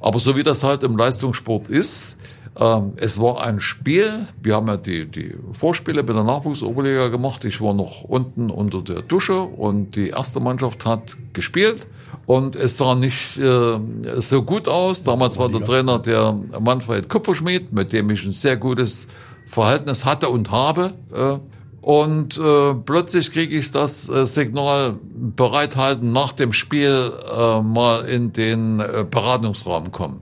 [0.00, 2.16] Aber so wie das halt im Leistungssport ist,
[2.58, 4.26] ähm, es war ein Spiel.
[4.42, 7.44] Wir haben ja die, die Vorspiele bei der Nachwuchsoberliga gemacht.
[7.44, 11.86] Ich war noch unten unter der Dusche und die erste Mannschaft hat gespielt.
[12.26, 13.78] Und es sah nicht äh,
[14.18, 15.04] so gut aus.
[15.04, 19.06] Damals war der Trainer der Manfred Kupferschmidt, mit dem ich ein sehr gutes
[19.46, 20.94] Verhältnis hatte und habe.
[21.14, 21.38] Äh,
[21.80, 24.98] und äh, plötzlich kriege ich das äh, Signal
[25.36, 30.20] bereithalten, nach dem Spiel äh, mal in den äh, Beratungsraum kommen.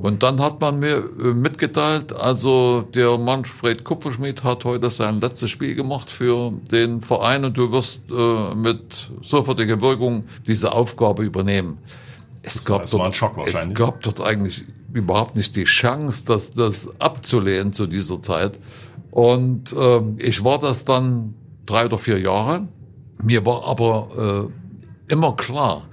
[0.00, 5.50] Und dann hat man mir äh, mitgeteilt, also der Manfred Kupferschmidt hat heute sein letztes
[5.50, 11.78] Spiel gemacht für den Verein und du wirst äh, mit sofortiger Wirkung diese Aufgabe übernehmen.
[12.42, 17.86] Es gab, dort, es gab dort eigentlich überhaupt nicht die Chance, das, das abzulehnen zu
[17.86, 18.58] dieser Zeit.
[19.10, 21.34] Und äh, ich war das dann
[21.66, 22.68] drei oder vier Jahre.
[23.22, 24.48] Mir war aber
[25.08, 25.88] äh, immer klar,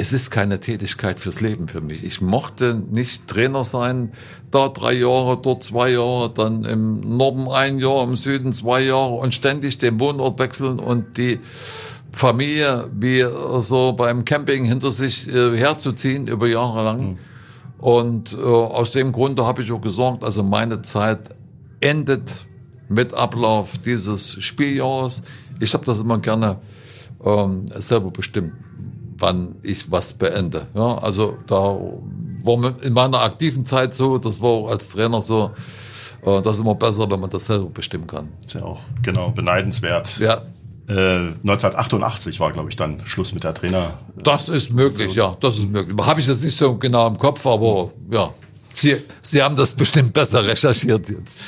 [0.00, 2.04] es ist keine Tätigkeit fürs Leben für mich.
[2.04, 4.12] Ich mochte nicht Trainer sein,
[4.50, 9.14] da drei Jahre, dort zwei Jahre, dann im Norden ein Jahr, im Süden zwei Jahre
[9.14, 11.40] und ständig den Wohnort wechseln und die
[12.12, 13.26] Familie wie
[13.58, 17.00] so beim Camping hinter sich äh, herzuziehen über Jahre lang.
[17.00, 17.18] Mhm.
[17.78, 21.20] Und äh, aus dem Grunde habe ich auch gesagt, also meine Zeit
[21.80, 22.46] endet
[22.88, 25.22] mit Ablauf dieses Spieljahres.
[25.60, 26.58] Ich habe das immer gerne
[27.24, 28.52] ähm, selber bestimmt
[29.18, 30.68] wann ich was beende.
[30.74, 35.50] Ja, also da war in meiner aktiven Zeit so, das war auch als Trainer so,
[36.24, 38.28] äh, das ist immer besser, wenn man das selber bestimmen kann.
[38.44, 40.18] Ist ja auch, genau, beneidenswert.
[40.18, 40.42] Ja.
[40.88, 43.98] Äh, 1988 war, glaube ich, dann Schluss mit der Trainer.
[44.22, 45.94] Das ist möglich, ja, das ist möglich.
[46.06, 48.32] Habe ich jetzt nicht so genau im Kopf, aber ja,
[48.72, 51.40] Sie, Sie haben das bestimmt besser recherchiert jetzt.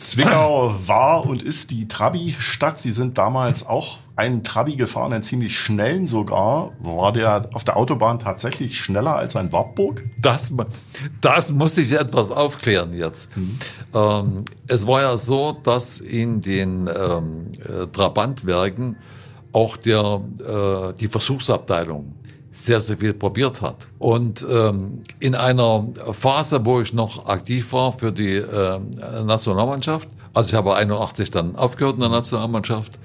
[0.00, 2.78] Zwickau war und ist die Trabi-Stadt.
[2.78, 6.72] Sie sind damals auch einen Trabi gefahren, einen ziemlich schnellen sogar.
[6.80, 10.04] War der auf der Autobahn tatsächlich schneller als ein Wartburg?
[10.20, 10.52] Das,
[11.20, 13.28] das muss ich etwas aufklären jetzt.
[13.36, 13.58] Mhm.
[13.94, 18.96] Ähm, es war ja so, dass in den ähm, äh, Trabantwerken
[19.52, 22.14] auch der, äh, die Versuchsabteilung
[22.56, 23.86] sehr, sehr viel probiert hat.
[23.98, 28.80] Und ähm, in einer Phase, wo ich noch aktiv war für die äh,
[29.24, 32.98] Nationalmannschaft, also ich habe 81 dann aufgehört in der Nationalmannschaft,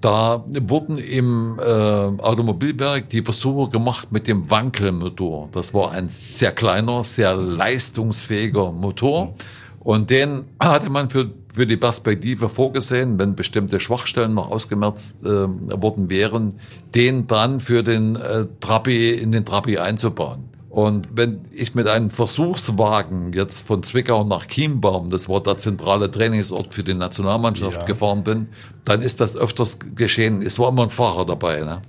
[0.00, 5.48] da wurden im äh, Automobilwerk die Versuche gemacht mit dem Wankelmotor.
[5.52, 9.32] Das war ein sehr kleiner, sehr leistungsfähiger Motor.
[9.80, 15.28] Und den hatte man für, für die Perspektive vorgesehen, wenn bestimmte Schwachstellen noch ausgemerzt äh,
[15.28, 16.56] worden wären,
[16.94, 20.48] den dann für den äh, Trabi, in den Trabi einzubauen.
[20.74, 26.10] Und wenn ich mit einem Versuchswagen jetzt von Zwickau nach Chiembaum, das war der zentrale
[26.10, 27.84] Trainingsort für die Nationalmannschaft, ja.
[27.84, 28.48] gefahren bin,
[28.84, 30.42] dann ist das öfters geschehen.
[30.42, 31.60] Es war immer ein Fahrer dabei.
[31.60, 31.80] Ne?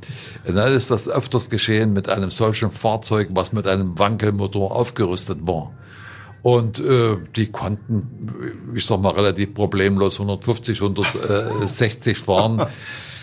[0.45, 5.71] dann ist das öfters geschehen mit einem solchen Fahrzeug, was mit einem Wankelmotor aufgerüstet war.
[6.45, 12.67] Und äh, die konnten, ich sag mal, relativ problemlos 150, 160 fahren.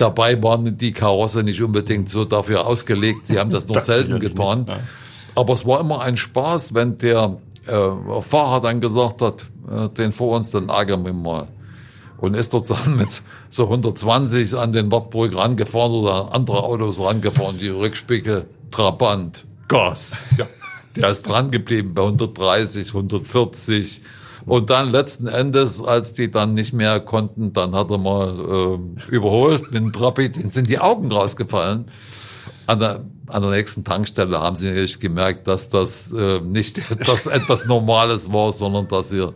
[0.00, 3.28] Dabei waren die Karosse nicht unbedingt so dafür ausgelegt.
[3.28, 4.64] Sie haben das nur das selten getan.
[4.64, 4.76] Nicht,
[5.36, 7.36] Aber es war immer ein Spaß, wenn der
[7.68, 11.46] äh, Fahrer dann gesagt hat, äh, den vor uns, dann ärgern wir mal.
[12.18, 17.60] Und ist dort dann mit so 120 an den Wartburg rangefahren oder andere Autos rangefahren,
[17.60, 20.18] die Rückspiegel, Trabant, Gas.
[20.36, 20.46] Ja.
[20.96, 24.02] Der ist dran geblieben bei 130, 140.
[24.44, 28.78] Und dann letzten Endes, als die dann nicht mehr konnten, dann hat er mal
[29.08, 31.86] äh, überholt mit dem Trabi, denen sind die Augen rausgefallen.
[32.66, 37.26] An der, an der nächsten Tankstelle haben sie natürlich gemerkt, dass das äh, nicht das
[37.26, 39.32] etwas Normales war, sondern dass ihr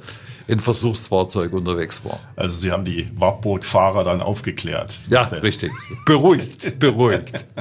[0.48, 2.20] in Versuchsfahrzeug unterwegs war.
[2.36, 4.98] Also Sie haben die Wartburg-Fahrer dann aufgeklärt.
[5.08, 5.72] Ja, richtig.
[6.04, 7.44] Beruhigt, beruhigt.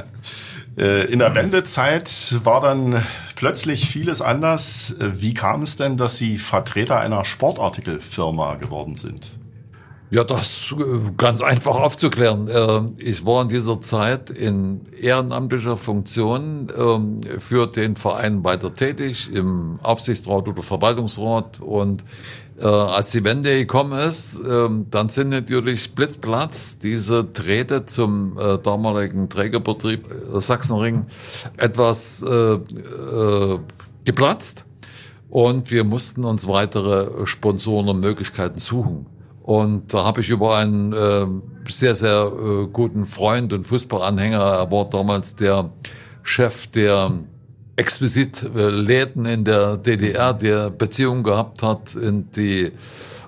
[0.76, 4.94] Äh, in der Wendezeit war dann plötzlich vieles anders.
[4.98, 9.30] Wie kam es denn, dass Sie Vertreter einer Sportartikelfirma geworden sind?
[10.10, 10.84] Ja, das äh,
[11.16, 12.94] ganz einfach aufzuklären.
[12.98, 19.80] Ich war in dieser Zeit in ehrenamtlicher Funktion ähm, für den Verein weiter tätig, im
[19.82, 22.04] Aufsichtsrat oder Verwaltungsrat und
[22.58, 28.58] äh, als die Wende gekommen ist, äh, dann sind natürlich blitzplatz diese Drähte zum äh,
[28.58, 31.06] damaligen Trägerbetrieb Sachsenring
[31.56, 32.24] etwas
[34.04, 34.64] geplatzt
[35.28, 39.06] und wir mussten uns weitere Sponsoren und Möglichkeiten suchen.
[39.46, 41.26] Und da habe ich über einen äh,
[41.70, 45.70] sehr, sehr äh, guten Freund und Fußballanhänger, er war damals der
[46.24, 47.12] Chef der
[47.76, 52.72] exquisit äh, Läden in der DDR, der Beziehungen gehabt hat in die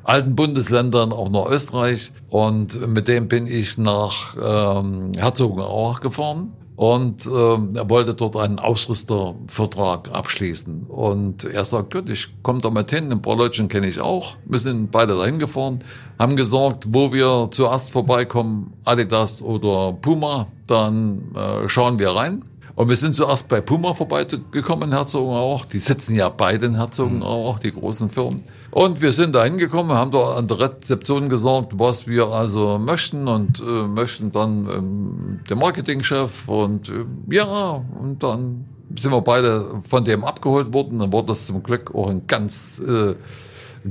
[0.03, 2.11] alten Bundesländern, auch nach Österreich.
[2.31, 8.61] Und mit dem bin ich nach ähm, Herzogenaurach gefahren und ähm, er wollte dort einen
[8.61, 10.85] Ausrüstervertrag abschließen.
[10.85, 14.37] Und er sagt, gut, ich komme da mit hin, paar Leute kenne ich auch.
[14.45, 15.81] Wir sind beide dahin gefahren,
[16.21, 22.45] haben gesagt, wo wir zuerst vorbeikommen, Adidas oder Puma, dann äh, schauen wir rein.
[22.79, 25.65] Und wir sind zuerst bei Puma vorbeigekommen in Herzogenaurach.
[25.65, 28.45] Die sitzen ja beide in Herzogenaurach, die großen Firmen.
[28.71, 33.27] Und wir sind da hingekommen, haben da an der Rezeption gesagt, was wir also möchten
[33.27, 39.81] und äh, möchten dann ähm, den Marketingchef und äh, ja, und dann sind wir beide
[39.83, 40.99] von dem abgeholt worden.
[40.99, 43.17] Dann war das zum Glück auch ein ganz äh,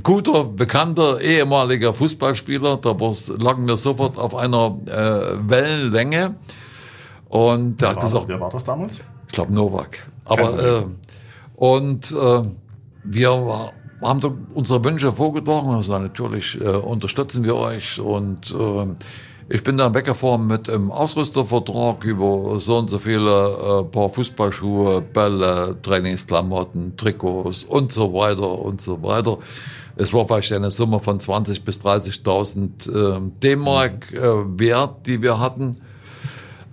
[0.02, 2.78] guter, bekannter, ehemaliger Fußballspieler.
[2.78, 2.96] Da
[3.36, 6.36] lagen wir sofort auf einer äh, Wellenlänge.
[7.28, 9.02] Und der hat gesagt, wer war das damals?
[9.26, 10.06] Ich glaube Novak.
[10.24, 10.84] Aber äh,
[11.56, 12.42] und äh,
[13.04, 15.70] wir war, haben so unsere Wünsche vorgetragen.
[15.70, 18.86] Also natürlich äh, unterstützen wir euch und äh,
[19.50, 25.00] ich bin dann weggefahren mit einem Ausrüstervertrag über so und so viele äh, paar Fußballschuhe,
[25.00, 29.38] Bälle, Trainingsklamotten, Trikots und so weiter und so weiter.
[29.96, 34.20] Es war vielleicht eine Summe von 20 bis 30.000 äh, D-Mark äh,
[34.58, 35.70] wert, die wir hatten.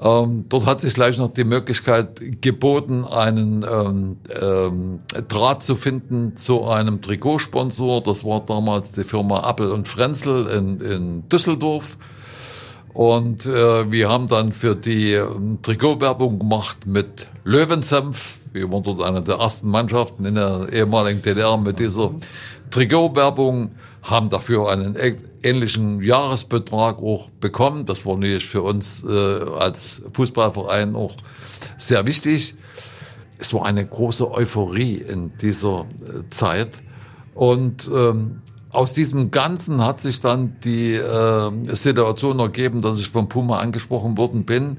[0.06, 6.36] Ähm, dort hat sich gleich noch die Möglichkeit geboten, einen ähm, ähm, Draht zu finden
[6.36, 8.04] zu einem Trikotsponsor.
[8.04, 11.98] Das war damals die Firma Appel und Frenzel in, in Düsseldorf.
[12.94, 18.42] Und äh, wir haben dann für die ähm, Trikotwerbung gemacht mit Löwensenf.
[18.54, 22.12] Wir waren dort eine der ersten Mannschaften in der ehemaligen DDR mit dieser
[22.70, 23.72] Trikotwerbung
[24.06, 24.96] haben dafür einen
[25.42, 27.86] ähnlichen Jahresbetrag auch bekommen.
[27.86, 29.10] Das war natürlich für uns äh,
[29.60, 31.16] als Fußballverein auch
[31.78, 32.56] sehr wichtig.
[33.40, 36.70] Es war eine große Euphorie in dieser äh, Zeit.
[37.34, 38.40] Und ähm,
[38.70, 44.18] aus diesem Ganzen hat sich dann die äh, Situation ergeben, dass ich vom Puma angesprochen
[44.18, 44.78] worden bin.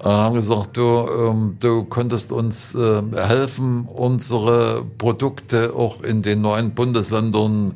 [0.00, 6.40] Äh, haben gesagt, du, ähm, du könntest uns äh, helfen, unsere Produkte auch in den
[6.40, 7.74] neuen Bundesländern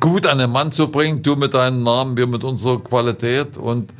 [0.00, 1.22] gut an den Mann zu bringen.
[1.22, 3.56] Du mit deinem Namen, wir mit unserer Qualität.
[3.56, 3.94] Und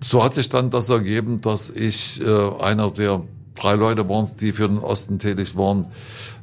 [0.00, 3.22] so hat sich dann das ergeben, dass ich äh, einer der
[3.56, 5.88] drei Leute waren die für den Osten tätig waren,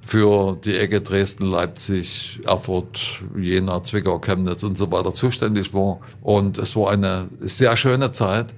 [0.01, 5.99] für die Ecke Dresden, Leipzig, Erfurt, Jena, Zwickau, Chemnitz und so weiter zuständig war.
[6.21, 8.53] Und es war eine sehr schöne Zeit.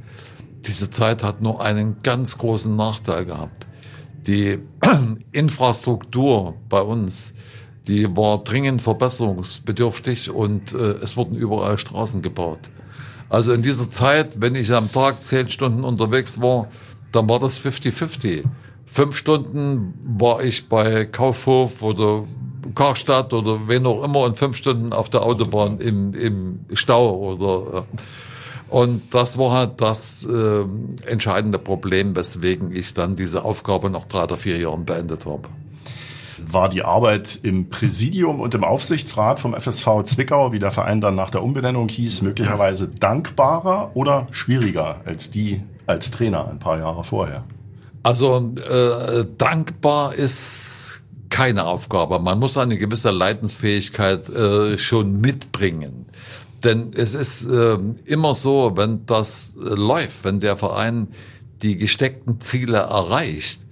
[0.65, 3.67] Diese Zeit hat nur einen ganz großen Nachteil gehabt.
[4.25, 4.59] Die
[5.31, 7.33] Infrastruktur bei uns,
[7.87, 12.59] die war dringend verbesserungsbedürftig und äh, es wurden überall Straßen gebaut.
[13.29, 16.67] Also in dieser Zeit, wenn ich am Tag zehn Stunden unterwegs war,
[17.11, 18.43] dann war das 50-50.
[18.87, 22.23] Fünf Stunden war ich bei Kaufhof oder
[22.75, 27.79] Karstadt oder wen auch immer und fünf Stunden auf der Autobahn im, im Stau oder
[27.79, 27.81] äh,
[28.67, 30.65] und das war halt das äh,
[31.05, 35.47] entscheidende Problem, weswegen ich dann diese Aufgabe nach drei oder vier Jahren beendet habe.
[36.51, 41.15] War die Arbeit im Präsidium und im Aufsichtsrat vom FSV Zwickau, wie der Verein dann
[41.15, 47.03] nach der Umbenennung hieß, möglicherweise dankbarer oder schwieriger als die als Trainer ein paar Jahre
[47.03, 47.43] vorher?
[48.03, 52.19] Also äh, dankbar ist keine Aufgabe.
[52.19, 56.05] Man muss eine gewisse Leidensfähigkeit äh, schon mitbringen.
[56.63, 61.09] Denn es ist äh, immer so, wenn das äh, läuft, wenn der Verein
[61.61, 63.64] die gesteckten Ziele erreicht,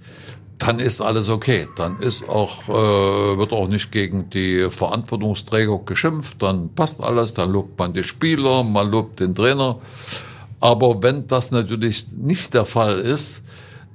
[0.58, 1.68] dann ist alles okay.
[1.76, 7.52] Dann ist auch, äh, wird auch nicht gegen die Verantwortungsträger geschimpft, dann passt alles, dann
[7.52, 9.78] lobt man die Spieler, man lobt den Trainer.
[10.60, 13.42] Aber wenn das natürlich nicht der Fall ist,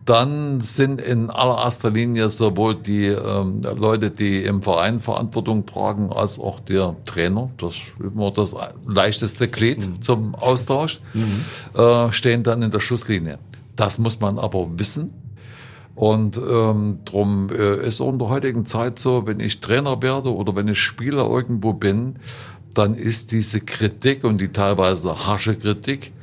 [0.05, 6.39] dann sind in allererster Linie sowohl die ähm, Leute, die im Verein Verantwortung tragen, als
[6.39, 8.55] auch der Trainer, das ist immer das
[8.88, 10.01] leichteste Glied mhm.
[10.01, 11.45] zum Austausch, mhm.
[11.80, 13.38] äh, stehen dann in der Schusslinie.
[13.76, 15.14] Das muss man aber wissen.
[16.00, 20.34] Und ähm, drum äh, ist auch in der heutigen Zeit so, wenn ich Trainer werde
[20.34, 22.20] oder wenn ich Spieler irgendwo bin,
[22.74, 26.14] dann ist diese Kritik und die teilweise harsche Kritik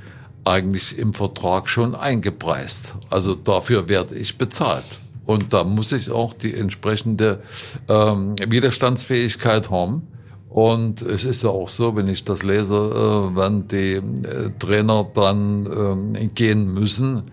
[0.44, 2.94] eigentlich im Vertrag schon eingepreist.
[3.10, 4.86] Also dafür werde ich bezahlt.
[5.26, 7.42] Und da muss ich auch die entsprechende
[7.86, 10.08] ähm, Widerstandsfähigkeit haben.
[10.56, 15.06] Und es ist ja auch so, wenn ich das lese, äh, wenn die äh, Trainer
[15.12, 17.24] dann äh, gehen müssen,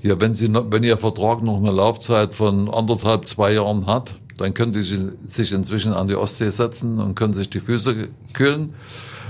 [0.00, 4.54] hier, wenn, sie wenn Ihr Vertrag noch eine Laufzeit von anderthalb, zwei Jahren hat, dann
[4.54, 8.74] können Sie sich inzwischen an die Ostsee setzen und können sich die Füße kühlen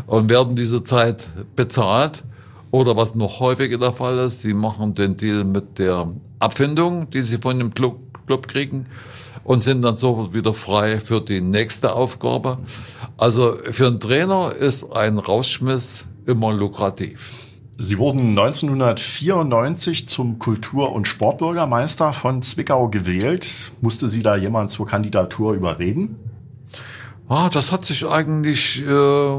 [0.07, 1.27] und werden diese Zeit
[1.57, 2.25] bezahlt.
[2.71, 7.23] Oder was noch häufiger der Fall ist, sie machen den Deal mit der Abfindung, die
[7.23, 8.85] sie von dem Club, Club kriegen
[9.49, 12.59] und sind dann sofort wieder frei für die nächste Aufgabe.
[13.17, 17.47] Also für einen Trainer ist ein Rausschmiss immer lukrativ.
[17.79, 23.73] Sie wurden 1994 zum Kultur- und Sportbürgermeister von Zwickau gewählt.
[23.81, 26.17] Musste Sie da jemand zur Kandidatur überreden?
[27.31, 29.39] Ah, das hat sich eigentlich, äh,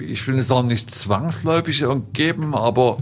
[0.00, 2.96] ich will nicht sagen, nicht zwangsläufig ergeben, aber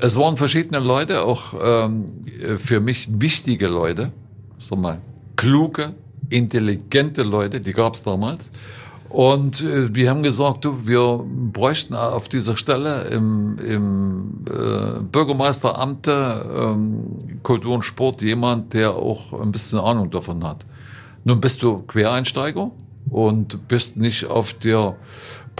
[0.00, 2.24] es waren verschiedene Leute, auch ähm,
[2.56, 4.10] für mich wichtige Leute,
[4.58, 5.00] sag mal,
[5.40, 5.94] kluge,
[6.28, 8.50] intelligente Leute, die gab es damals.
[9.08, 16.06] Und äh, wir haben gesagt, du, wir bräuchten auf dieser Stelle im, im äh, Bürgermeisteramt
[16.08, 20.66] ähm, Kultur und Sport jemand, der auch ein bisschen Ahnung davon hat.
[21.24, 22.70] Nun bist du Quereinsteiger
[23.08, 24.94] und bist nicht auf der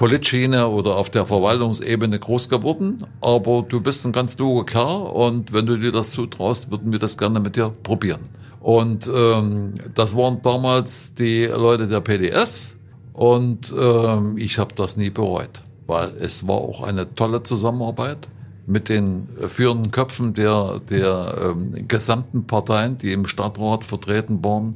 [0.01, 5.53] Politschiene oder auf der Verwaltungsebene groß geworden, aber du bist ein ganz kluger Kerl und
[5.53, 8.23] wenn du dir das zutraust, würden wir das gerne mit dir probieren.
[8.61, 12.77] Und ähm, das waren damals die Leute der PDS
[13.13, 18.27] und ähm, ich habe das nie bereut, weil es war auch eine tolle Zusammenarbeit
[18.67, 24.71] mit den führenden Köpfen der, der ähm, gesamten Parteien, die im Stadtrat vertreten waren.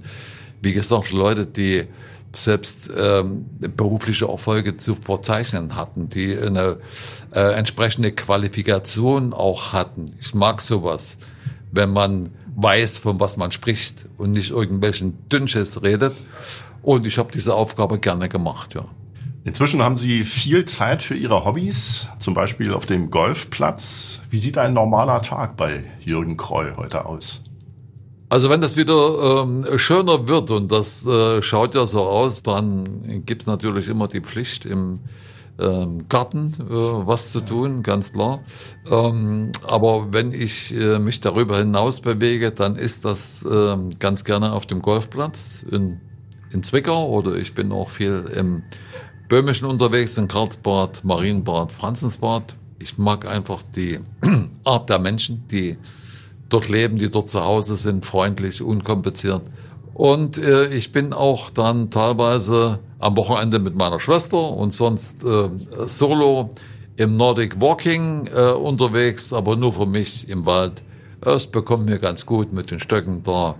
[0.61, 1.87] Wie gesagt, Leute, die
[2.37, 6.79] selbst ähm, berufliche Erfolge zu verzeichnen hatten, die eine
[7.33, 10.07] äh, entsprechende Qualifikation auch hatten.
[10.21, 11.17] Ich mag sowas,
[11.73, 16.15] wenn man weiß, von was man spricht und nicht irgendwelchen Dünnsches redet.
[16.83, 18.85] Und ich habe diese Aufgabe gerne gemacht, ja.
[19.47, 24.23] Inzwischen haben Sie viel Zeit für Ihre Hobbys, zum Beispiel auf dem Golfplatz.
[24.31, 27.43] Wie sieht ein normaler Tag bei Jürgen Kreu heute aus?
[28.29, 33.25] Also wenn das wieder ähm, schöner wird und das äh, schaut ja so aus, dann
[33.27, 35.01] gibt's natürlich immer die Pflicht im
[35.59, 38.43] ähm, Garten äh, was zu tun, ganz klar.
[38.91, 44.53] Ähm, aber wenn ich äh, mich darüber hinaus bewege, dann ist das äh, ganz gerne
[44.53, 46.01] auf dem Golfplatz in,
[46.51, 48.63] in Zwickau oder ich bin auch viel im
[49.29, 52.57] Böhmischen unterwegs, in Karlsbad, Marienbad, Franzensbad.
[52.79, 54.01] Ich mag einfach die
[54.65, 55.79] Art der Menschen, die
[56.49, 59.43] dort leben, die dort zu Hause sind, freundlich, unkompliziert.
[59.95, 65.49] Und äh, ich bin auch dann teilweise am Wochenende mit meiner Schwester und sonst äh,
[65.87, 66.49] solo
[66.97, 70.83] im Nordic Walking äh, unterwegs, aber nur für mich im Wald.
[71.21, 73.55] Es bekommt mir ganz gut mit den Stöcken da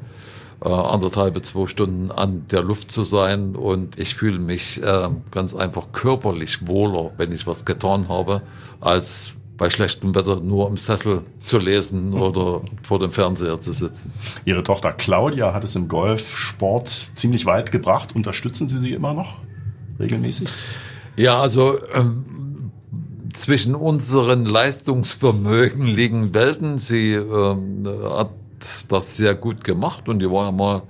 [0.65, 5.55] äh, anderthalb, zwei Stunden an der Luft zu sein und ich fühle mich äh, ganz
[5.55, 8.43] einfach körperlich wohler, wenn ich was getan habe,
[8.81, 14.13] als bei schlechtem Wetter nur im Sessel zu lesen oder vor dem Fernseher zu sitzen.
[14.45, 18.15] Ihre Tochter Claudia hat es im Golfsport ziemlich weit gebracht.
[18.15, 19.37] Unterstützen Sie sie immer noch
[20.01, 20.49] regelmäßig?
[21.17, 22.73] Ja, also ähm,
[23.33, 26.79] zwischen unseren Leistungsvermögen liegen Welten.
[26.79, 28.31] Sie ähm, hat
[28.89, 30.83] das sehr gut gemacht und die war mal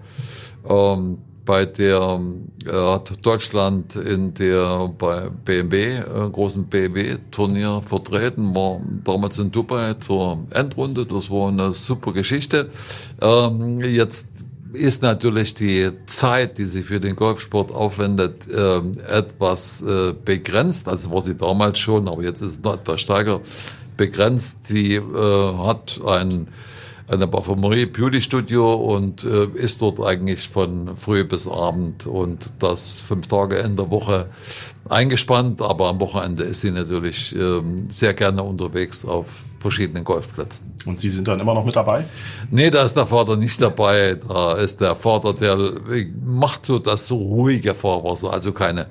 [0.66, 2.20] ähm, bei der
[2.66, 9.94] äh, hat Deutschland in der bei BMW, äh, großen BMW-Turnier vertreten, war damals in Dubai
[9.94, 11.04] zur Endrunde.
[11.04, 12.70] Das war eine super Geschichte.
[13.20, 14.26] Ähm, jetzt
[14.72, 18.78] ist natürlich die Zeit, die sie für den Golfsport aufwendet, äh,
[19.08, 20.88] etwas äh, begrenzt.
[20.88, 23.40] Also war sie damals schon, aber jetzt ist es noch etwas stärker
[23.96, 24.66] begrenzt.
[24.66, 26.48] Sie äh, hat ein
[27.06, 33.02] eine Parfümerie Beauty Studio und äh, ist dort eigentlich von früh bis Abend und das
[33.02, 34.30] fünf Tage in der Woche
[34.88, 40.74] eingespannt, aber am Wochenende ist sie natürlich ähm, sehr gerne unterwegs auf verschiedenen Golfplätzen.
[40.84, 42.04] Und Sie sind dann immer noch mit dabei?
[42.50, 44.14] Nee, da ist der Vater nicht dabei.
[44.14, 45.56] Da ist der Vater, der
[46.22, 48.88] macht so das so ruhige Fahrwasser, also keine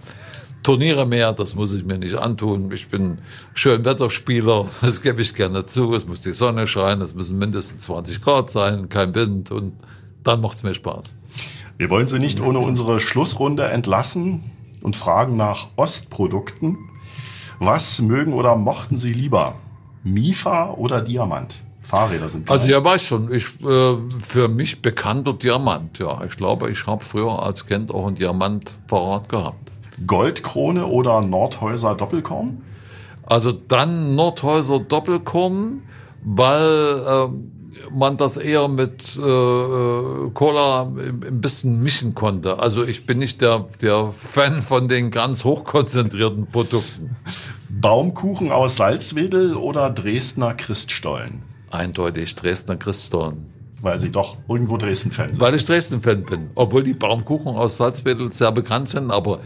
[0.63, 2.71] Turniere mehr, das muss ich mir nicht antun.
[2.71, 3.19] Ich bin
[3.53, 5.93] Schönwetterspieler, das gebe ich gerne zu.
[5.93, 9.73] Es muss die Sonne scheinen, es müssen mindestens 20 Grad sein, kein Wind und
[10.23, 11.17] dann macht es mir Spaß.
[11.77, 14.43] Wir wollen Sie nicht ohne unsere Schlussrunde entlassen
[14.81, 16.77] und fragen nach Ostprodukten.
[17.59, 19.55] Was mögen oder mochten Sie lieber?
[20.03, 21.63] Mifa oder Diamant?
[21.81, 22.49] Fahrräder sind.
[22.49, 23.31] Also ja, weiß schon.
[23.31, 25.99] Ich äh, für mich bekannter Diamant.
[25.99, 29.72] Ja, ich glaube, ich habe früher als Kind auch ein Diamantfahrrad gehabt.
[30.05, 32.61] Goldkrone oder Nordhäuser Doppelkorn?
[33.23, 35.83] Also dann Nordhäuser Doppelkorn,
[36.23, 37.27] weil äh,
[37.91, 42.59] man das eher mit äh, Cola ein bisschen mischen konnte.
[42.59, 47.15] Also ich bin nicht der, der Fan von den ganz hochkonzentrierten Produkten.
[47.69, 51.41] Baumkuchen aus Salzwedel oder Dresdner Christstollen?
[51.71, 53.45] Eindeutig Dresdner Christstollen.
[53.81, 55.41] Weil Sie doch irgendwo Dresden-Fan sind.
[55.41, 56.49] Weil ich Dresden-Fan bin.
[56.55, 59.39] Obwohl die Baumkuchen aus Salzwedel sehr bekannt sind, aber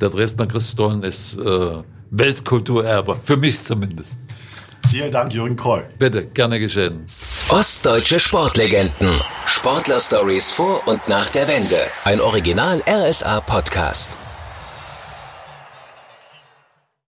[0.00, 4.16] der Dresdner Christstollen ist äh, Weltkulturerbe, für mich zumindest.
[4.90, 5.84] Vielen Dank, Jürgen Kroll.
[5.98, 7.04] Bitte, gerne geschehen.
[7.48, 9.20] Ostdeutsche Sportlegenden.
[9.46, 11.82] Sportler-Stories vor und nach der Wende.
[12.04, 14.29] Ein Original RSA-Podcast.